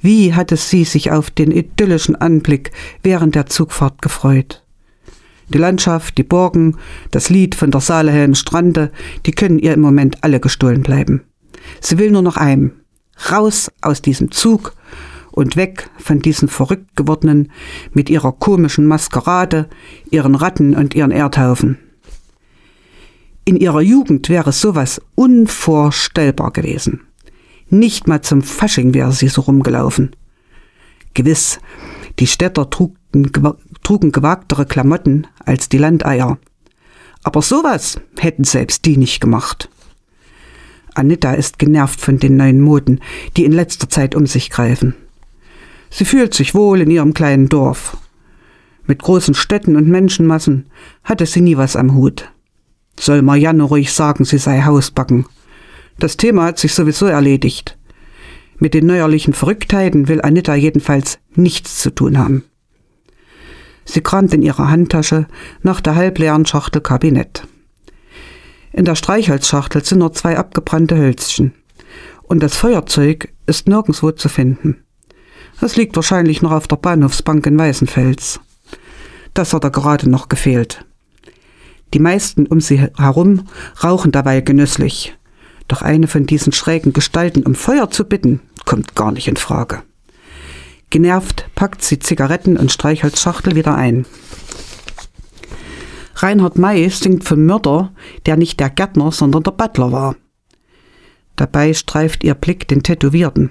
[0.00, 4.63] Wie hatte sie sich auf den idyllischen Anblick während der Zugfahrt gefreut.
[5.48, 6.76] Die Landschaft, die Burgen,
[7.10, 8.90] das Lied von der Saalehellen Strande,
[9.26, 11.22] die können ihr im Moment alle gestohlen bleiben.
[11.80, 12.72] Sie will nur noch einem.
[13.30, 14.74] Raus aus diesem Zug
[15.30, 17.50] und weg von diesen verrückt gewordenen
[17.92, 19.68] mit ihrer komischen Maskerade,
[20.10, 21.78] ihren Ratten und ihren Erdhaufen.
[23.44, 27.02] In ihrer Jugend wäre sowas unvorstellbar gewesen.
[27.68, 30.16] Nicht mal zum Fasching wäre sie so rumgelaufen.
[31.12, 31.58] Gewiss,
[32.18, 33.30] die Städter trugen,
[33.84, 36.38] trugen gewagtere Klamotten als die Landeier.
[37.22, 39.68] Aber sowas hätten selbst die nicht gemacht.
[40.94, 43.00] Anita ist genervt von den neuen Moden,
[43.36, 44.94] die in letzter Zeit um sich greifen.
[45.90, 47.96] Sie fühlt sich wohl in ihrem kleinen Dorf.
[48.86, 50.66] Mit großen Städten und Menschenmassen
[51.02, 52.30] hatte sie nie was am Hut.
[52.98, 55.26] Soll Marianne ruhig sagen, sie sei Hausbacken.
[55.98, 57.78] Das Thema hat sich sowieso erledigt.
[58.58, 62.44] Mit den neuerlichen Verrücktheiten will Anita jedenfalls nichts zu tun haben.
[63.84, 65.26] Sie kramt in ihrer Handtasche
[65.62, 67.46] nach der halbleeren Schachtel Kabinett.
[68.72, 71.54] In der Streichholzschachtel sind nur zwei abgebrannte Hölzchen.
[72.22, 74.82] Und das Feuerzeug ist nirgendwo zu finden.
[75.60, 78.40] Es liegt wahrscheinlich noch auf der Bahnhofsbank in Weißenfels.
[79.34, 80.84] Das hat er gerade noch gefehlt.
[81.92, 83.46] Die meisten um sie herum
[83.82, 85.16] rauchen dabei genüsslich.
[85.68, 89.82] Doch eine von diesen schrägen Gestalten um Feuer zu bitten, kommt gar nicht in Frage.
[90.94, 94.06] Genervt packt sie Zigaretten und Streichholzschachtel wieder ein.
[96.14, 97.92] Reinhard May singt vom Mörder,
[98.26, 100.14] der nicht der Gärtner, sondern der Butler war.
[101.34, 103.50] Dabei streift ihr Blick den Tätowierten.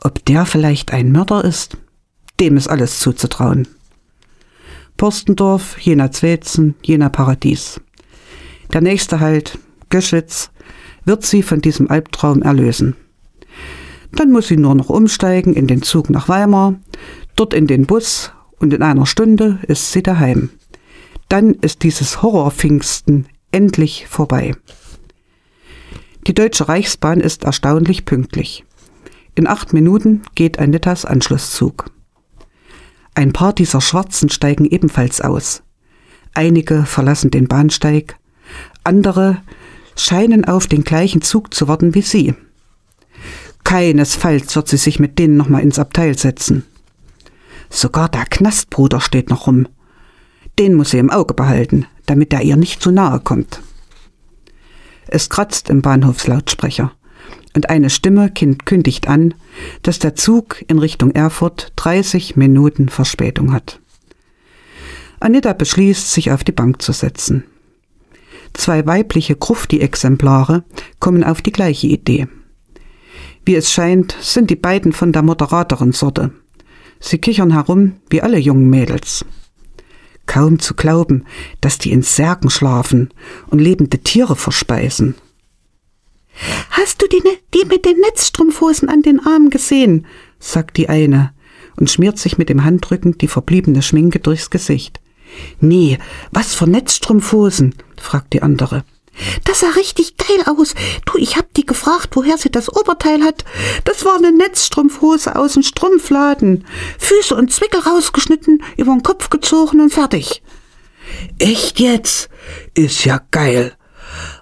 [0.00, 1.76] Ob der vielleicht ein Mörder ist?
[2.40, 3.68] Dem ist alles zuzutrauen.
[4.96, 7.82] Porstendorf, Jena Zwetzen, Jena Paradies.
[8.72, 9.58] Der nächste Halt,
[9.90, 10.50] Göschwitz,
[11.04, 12.96] wird sie von diesem Albtraum erlösen.
[14.12, 16.74] Dann muss sie nur noch umsteigen in den Zug nach Weimar,
[17.36, 20.50] dort in den Bus und in einer Stunde ist sie daheim.
[21.28, 24.54] Dann ist dieses Horrorpfingsten endlich vorbei.
[26.26, 28.64] Die Deutsche Reichsbahn ist erstaunlich pünktlich.
[29.34, 31.86] In acht Minuten geht Anitas Anschlusszug.
[33.14, 35.62] Ein paar dieser Schwarzen steigen ebenfalls aus.
[36.34, 38.18] Einige verlassen den Bahnsteig,
[38.84, 39.42] andere
[39.96, 42.34] scheinen auf den gleichen Zug zu warten wie sie.
[43.70, 46.64] Keinesfalls wird sie sich mit denen nochmal ins Abteil setzen.
[47.68, 49.68] Sogar der Knastbruder steht noch rum.
[50.58, 51.86] Den muss sie im Auge behalten.
[52.06, 53.62] damit er ihr nicht zu nahe kommt.
[55.06, 56.90] Es kratzt im Bahnhofslautsprecher
[57.54, 59.34] und eine Stimme kündigt an,
[59.82, 63.78] dass der Zug in Richtung Erfurt 30 Minuten Verspätung hat.
[65.20, 67.44] Anita beschließt, sich auf die Bank zu setzen.
[68.52, 70.64] Zwei weibliche Grufti-Exemplare
[70.98, 72.26] kommen auf die gleiche Idee.
[73.44, 76.32] Wie es scheint, sind die beiden von der moderateren Sorte.
[77.00, 79.24] Sie kichern herum wie alle jungen Mädels.
[80.26, 81.24] Kaum zu glauben,
[81.60, 83.10] dass die in Särgen schlafen
[83.48, 85.14] und lebende Tiere verspeisen.
[86.70, 90.06] Hast du die, ne-, die mit den Netzstrumpfhosen an den Armen gesehen?
[90.38, 91.32] sagt die eine
[91.76, 95.00] und schmiert sich mit dem Handrücken die verbliebene Schminke durchs Gesicht.
[95.60, 95.98] Nee,
[96.30, 97.74] was für Netzstrumpfhosen?
[97.96, 98.84] fragt die andere.
[99.44, 100.74] Das sah richtig geil aus.
[101.06, 103.44] Du, ich hab die gefragt, woher sie das Oberteil hat.
[103.84, 106.64] Das war eine Netzstrumpfhose aus dem Strumpfladen.
[106.98, 110.42] Füße und Zwickel rausgeschnitten, über den Kopf gezogen und fertig.
[111.38, 112.28] Echt jetzt?
[112.74, 113.74] Ist ja geil.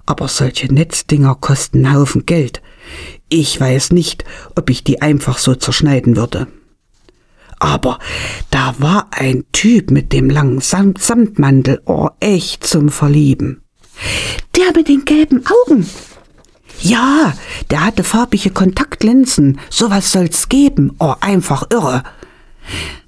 [0.07, 2.63] Aber solche Netzdinger kosten einen Haufen Geld.
[3.29, 4.25] Ich weiß nicht,
[4.57, 6.47] ob ich die einfach so zerschneiden würde.
[7.59, 7.99] Aber
[8.51, 13.63] da war ein Typ mit dem langen Samtmantel, oh, echt zum Verlieben.
[14.57, 15.87] Der mit den gelben Augen.
[16.81, 17.35] Ja,
[17.71, 19.59] der hatte farbige Kontaktlinsen.
[19.71, 20.95] Sowas soll's geben.
[20.99, 22.03] Oh, einfach irre.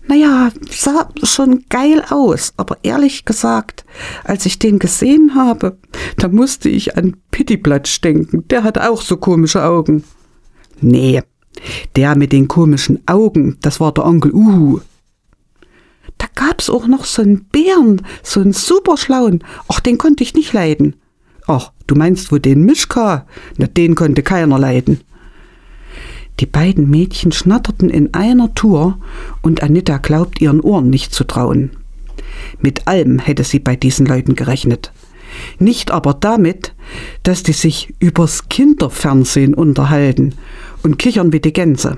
[0.08, 3.84] Naja, sah schon geil aus, aber ehrlich gesagt,
[4.24, 5.78] als ich den gesehen habe,
[6.16, 8.48] da musste ich an Pittiplatsch denken.
[8.48, 10.02] Der hat auch so komische Augen.
[10.80, 11.22] Nee,
[11.94, 14.80] der mit den komischen Augen, das war der Onkel Uhu.
[16.20, 19.42] Da gab's auch noch so einen Bären, so einen superschlauen.
[19.68, 20.96] Ach, den konnte ich nicht leiden.
[21.46, 23.26] Ach, du meinst wohl den Mischka?
[23.56, 25.00] Na, den konnte keiner leiden.
[26.38, 28.98] Die beiden Mädchen schnatterten in einer Tour
[29.40, 31.70] und Anita glaubt ihren Ohren nicht zu trauen.
[32.60, 34.92] Mit allem hätte sie bei diesen Leuten gerechnet.
[35.58, 36.74] Nicht aber damit,
[37.22, 40.34] dass die sich übers Kinderfernsehen unterhalten
[40.82, 41.96] und kichern wie die Gänse.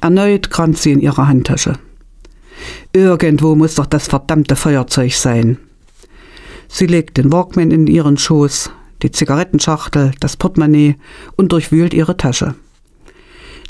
[0.00, 1.74] Erneut kramt sie in ihrer Handtasche.
[2.92, 5.58] Irgendwo muss doch das verdammte Feuerzeug sein.
[6.68, 8.70] Sie legt den Walkman in ihren Schoß,
[9.02, 10.96] die Zigarettenschachtel, das Portemonnaie
[11.36, 12.54] und durchwühlt ihre Tasche.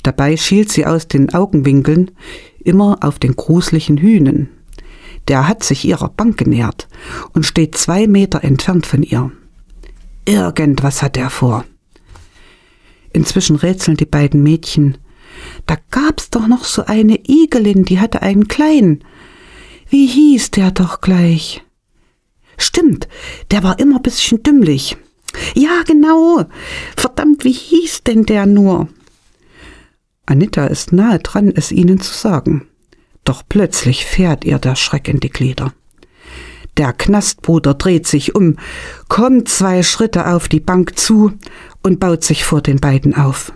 [0.02, 2.10] Dabei schielt sie aus den Augenwinkeln
[2.62, 4.48] immer auf den gruseligen Hühnen.
[5.28, 6.88] Der hat sich ihrer Bank genähert
[7.32, 9.30] und steht zwei Meter entfernt von ihr.
[10.24, 11.64] Irgendwas hat er vor.
[13.12, 14.98] Inzwischen rätseln die beiden Mädchen,
[15.70, 19.04] da gab's doch noch so eine Igelin, die hatte einen kleinen.
[19.88, 21.62] Wie hieß der doch gleich?
[22.58, 23.06] Stimmt,
[23.52, 24.96] der war immer bisschen dümmlich.
[25.54, 26.44] Ja, genau.
[26.96, 28.88] Verdammt, wie hieß denn der nur?
[30.26, 32.66] Anita ist nahe dran, es ihnen zu sagen.
[33.22, 35.72] Doch plötzlich fährt ihr der Schreck in die Glieder.
[36.78, 38.56] Der Knastbruder dreht sich um,
[39.06, 41.32] kommt zwei Schritte auf die Bank zu
[41.84, 43.52] und baut sich vor den beiden auf.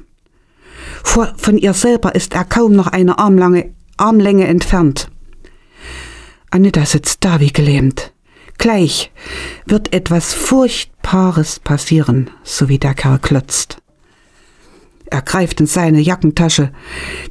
[1.03, 5.09] Von ihr selber ist er kaum noch eine Armlange, Armlänge entfernt.
[6.51, 8.13] Anita sitzt da wie gelähmt.
[8.59, 9.13] Gleich
[9.67, 13.79] wird etwas Furchtbares passieren, so wie der Kerl klotzt.
[15.07, 16.73] Er greift in seine Jackentasche,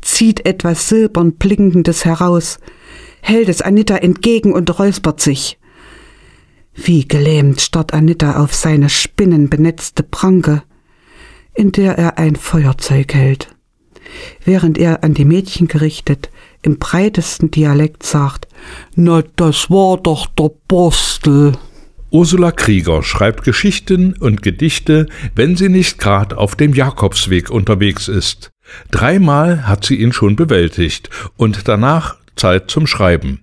[0.02, 2.60] zieht etwas silbern blinkendes heraus,
[3.22, 5.58] hält es Anita entgegen und räuspert sich.
[6.76, 10.64] Wie gelähmt starrt Anita auf seine spinnenbenetzte Pranke,
[11.56, 13.54] in der er ein Feuerzeug hält
[14.46, 16.30] während er an die Mädchen gerichtet
[16.62, 18.48] im breitesten Dialekt sagt,
[18.96, 21.54] na, das war doch der Borstel.
[22.10, 28.52] Ursula Krieger schreibt Geschichten und Gedichte, wenn sie nicht gerade auf dem Jakobsweg unterwegs ist.
[28.92, 33.43] Dreimal hat sie ihn schon bewältigt und danach Zeit zum Schreiben.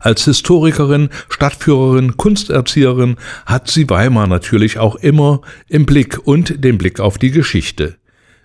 [0.00, 3.16] Als Historikerin, Stadtführerin, Kunsterzieherin
[3.46, 7.96] hat sie Weimar natürlich auch immer im Blick und den Blick auf die Geschichte.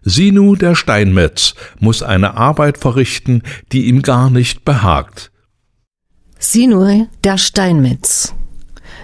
[0.04, 5.32] Sinu der Steinmetz muss eine Arbeit verrichten, die ihm gar nicht behagt.
[6.40, 8.34] Sinu der Steinmetz.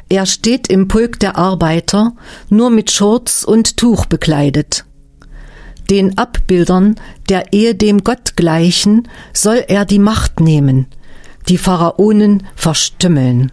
[0.09, 2.13] Er steht im Pulk der Arbeiter,
[2.49, 4.85] nur mit Schurz und Tuch bekleidet.
[5.89, 6.95] Den Abbildern
[7.29, 10.87] der ehedem Gott gleichen soll er die Macht nehmen,
[11.49, 13.51] die Pharaonen verstümmeln.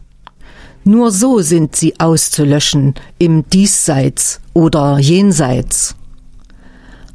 [0.85, 5.95] Nur so sind sie auszulöschen im Diesseits oder Jenseits.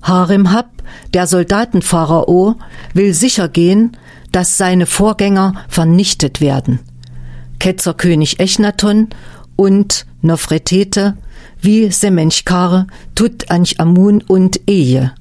[0.02, 0.70] Harem Hab,
[1.14, 2.56] der Soldatenpharao,
[2.94, 3.98] will sicher gehen,
[4.32, 6.80] dass seine Vorgänger vernichtet werden.
[7.60, 9.10] Ketzerkönig Echnaton
[9.56, 11.18] und Nofretete
[11.60, 15.14] wie Semenchkar, Tutanchamun und Eje.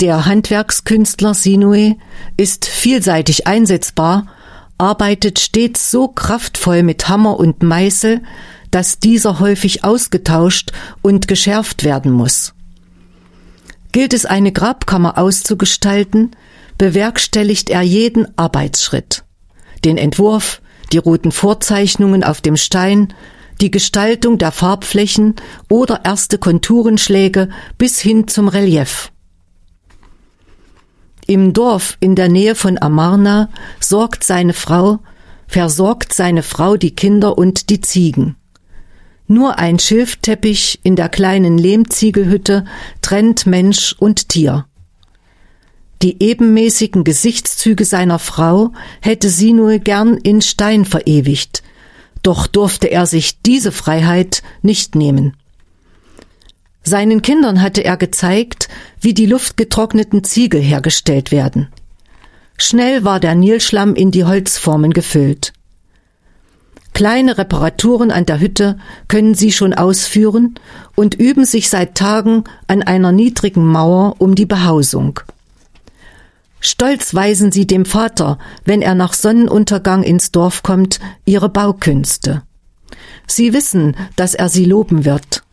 [0.00, 1.96] Der Handwerkskünstler Sinue
[2.38, 4.28] ist vielseitig einsetzbar,
[4.78, 8.22] arbeitet stets so kraftvoll mit Hammer und Meißel,
[8.70, 10.72] dass dieser häufig ausgetauscht
[11.02, 12.54] und geschärft werden muss.
[13.92, 16.30] Gilt es eine Grabkammer auszugestalten,
[16.78, 19.24] bewerkstelligt er jeden Arbeitsschritt.
[19.84, 23.12] Den Entwurf, die roten Vorzeichnungen auf dem Stein,
[23.60, 25.34] die Gestaltung der Farbflächen
[25.68, 29.12] oder erste Konturenschläge bis hin zum Relief.
[31.30, 34.98] Im Dorf in der Nähe von Amarna sorgt seine Frau,
[35.46, 38.34] versorgt seine Frau die Kinder und die Ziegen.
[39.28, 42.64] Nur ein Schilfteppich in der kleinen Lehmziegelhütte
[43.00, 44.66] trennt Mensch und Tier.
[46.02, 51.62] Die ebenmäßigen Gesichtszüge seiner Frau hätte sie nur gern in Stein verewigt,
[52.24, 55.36] doch durfte er sich diese Freiheit nicht nehmen.
[56.90, 58.68] Seinen Kindern hatte er gezeigt,
[59.00, 61.68] wie die luftgetrockneten Ziegel hergestellt werden.
[62.58, 65.52] Schnell war der Nilschlamm in die Holzformen gefüllt.
[66.92, 68.76] Kleine Reparaturen an der Hütte
[69.06, 70.56] können sie schon ausführen
[70.96, 75.20] und üben sich seit Tagen an einer niedrigen Mauer um die Behausung.
[76.58, 82.42] Stolz weisen sie dem Vater, wenn er nach Sonnenuntergang ins Dorf kommt, ihre Baukünste.
[83.28, 85.44] Sie wissen, dass er sie loben wird.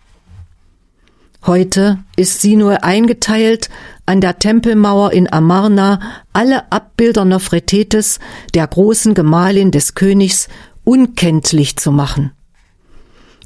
[1.48, 3.70] Heute ist sie nur eingeteilt,
[4.06, 6.02] an der Tempelmauer in Amarna
[6.34, 8.20] alle Abbilder Nofretetes,
[8.54, 10.50] der großen Gemahlin des Königs,
[10.84, 12.34] unkenntlich zu machen.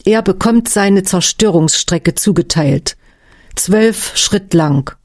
[0.04, 2.98] Er bekommt seine Zerstörungsstrecke zugeteilt,
[3.56, 4.96] zwölf Schritt lang.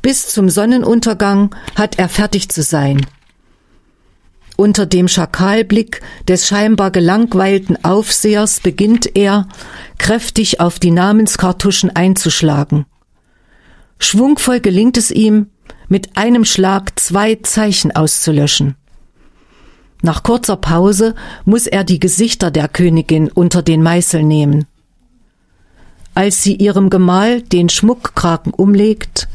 [0.00, 3.04] Bis zum Sonnenuntergang hat er fertig zu sein.
[4.60, 9.48] Unter dem Schakalblick des scheinbar gelangweilten Aufsehers beginnt er,
[9.96, 12.84] kräftig auf die Namenskartuschen einzuschlagen.
[13.98, 15.46] Schwungvoll gelingt es ihm,
[15.88, 18.74] mit einem Schlag zwei Zeichen auszulöschen.
[20.02, 21.14] Nach kurzer Pause
[21.46, 24.66] muss er die Gesichter der Königin unter den Meißel nehmen.
[26.12, 29.26] Als sie ihrem Gemahl den Schmuckkraken umlegt,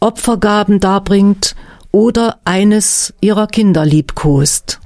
[0.00, 1.56] Opfergaben darbringt
[1.94, 4.80] oder eines ihrer Kinder liebkost.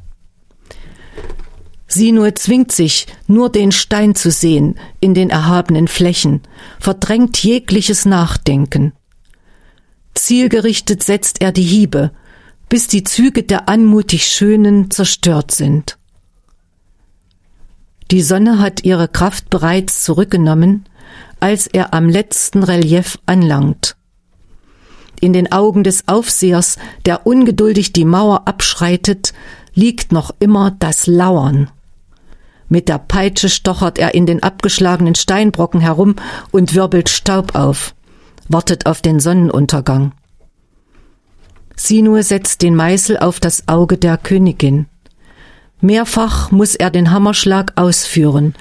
[1.87, 6.43] Sie nur zwingt sich, nur den Stein zu sehen in den erhabenen Flächen,
[6.79, 8.93] verdrängt jegliches Nachdenken.
[10.13, 12.11] Zielgerichtet setzt er die Hiebe,
[12.69, 15.97] bis die Züge der anmutig Schönen zerstört sind.
[18.11, 20.85] Die Sonne hat ihre Kraft bereits zurückgenommen,
[21.41, 23.98] als er am letzten Relief anlangt.
[25.21, 29.33] In den Augen des Aufsehers, der ungeduldig die Mauer abschreitet,
[29.75, 31.71] liegt noch immer das Lauern.
[32.69, 36.17] Mit der Peitsche stochert er in den abgeschlagenen Steinbrocken herum
[36.51, 37.95] und wirbelt Staub auf,
[38.49, 40.13] wartet auf den Sonnenuntergang.
[41.75, 44.87] Sinue setzt den Meißel auf das Auge der Königin.
[45.81, 48.55] Mehrfach muss er den Hammerschlag ausführen,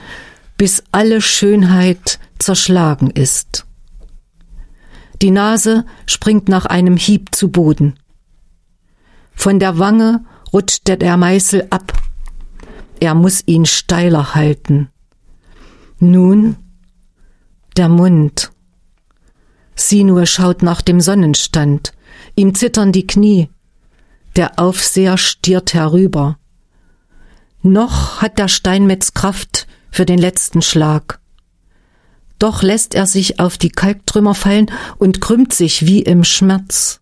[0.58, 3.67] bis alle Schönheit zerschlagen ist.
[5.22, 8.00] Die Nase springt nach einem Hieb zu Boden.
[9.34, 11.94] Von der Wange rutscht der Meißel ab
[13.00, 14.90] er muss ihn steiler halten.
[16.00, 16.58] Nun
[17.76, 18.52] der Mund.
[19.76, 21.94] Sinur schaut nach dem Sonnenstand.
[22.36, 23.50] Ihm zittern die Knie.
[24.36, 26.40] Der Aufseher stiert herüber.
[27.62, 31.20] Noch hat der Steinmetz Kraft für den letzten Schlag.
[32.40, 37.00] Doch lässt er sich auf die Kalktrümmer fallen und krümmt sich wie im Schmerz.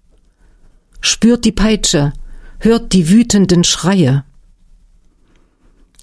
[1.01, 2.13] Spürt die Peitsche,
[2.59, 4.23] hört die wütenden Schreie.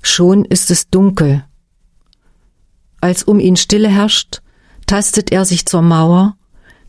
[0.03, 1.45] Schon ist es dunkel.
[3.01, 4.43] Als um ihn Stille herrscht,
[4.87, 6.37] tastet er sich zur Mauer,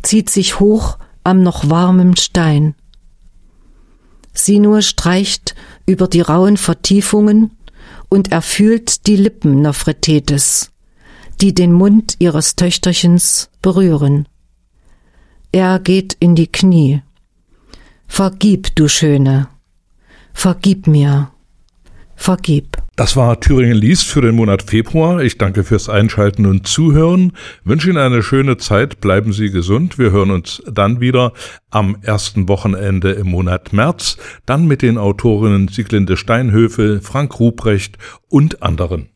[0.02, 2.76] zieht sich hoch am noch warmen Stein.
[4.34, 7.52] Sie nur streicht über die rauen Vertiefungen
[8.10, 10.73] und er fühlt die Lippen Nofretetes,
[11.44, 14.30] die den Mund ihres Töchterchens berühren.
[15.52, 17.02] Er geht in die Knie.
[18.08, 19.50] Vergib, du Schöne,
[20.32, 21.32] vergib mir,
[22.16, 22.78] vergib.
[22.96, 25.22] Das war Thüringen liest für den Monat Februar.
[25.22, 27.34] Ich danke fürs Einschalten und Zuhören.
[27.66, 29.02] Wünsche Ihnen eine schöne Zeit.
[29.02, 30.00] Bleiben Sie gesund.
[30.00, 31.34] Wir hören uns dann wieder
[31.72, 34.16] am ersten Wochenende im Monat März.
[34.46, 37.98] Dann mit den Autorinnen Sieglinde Steinhöfe, Frank Ruprecht
[38.30, 39.10] und anderen.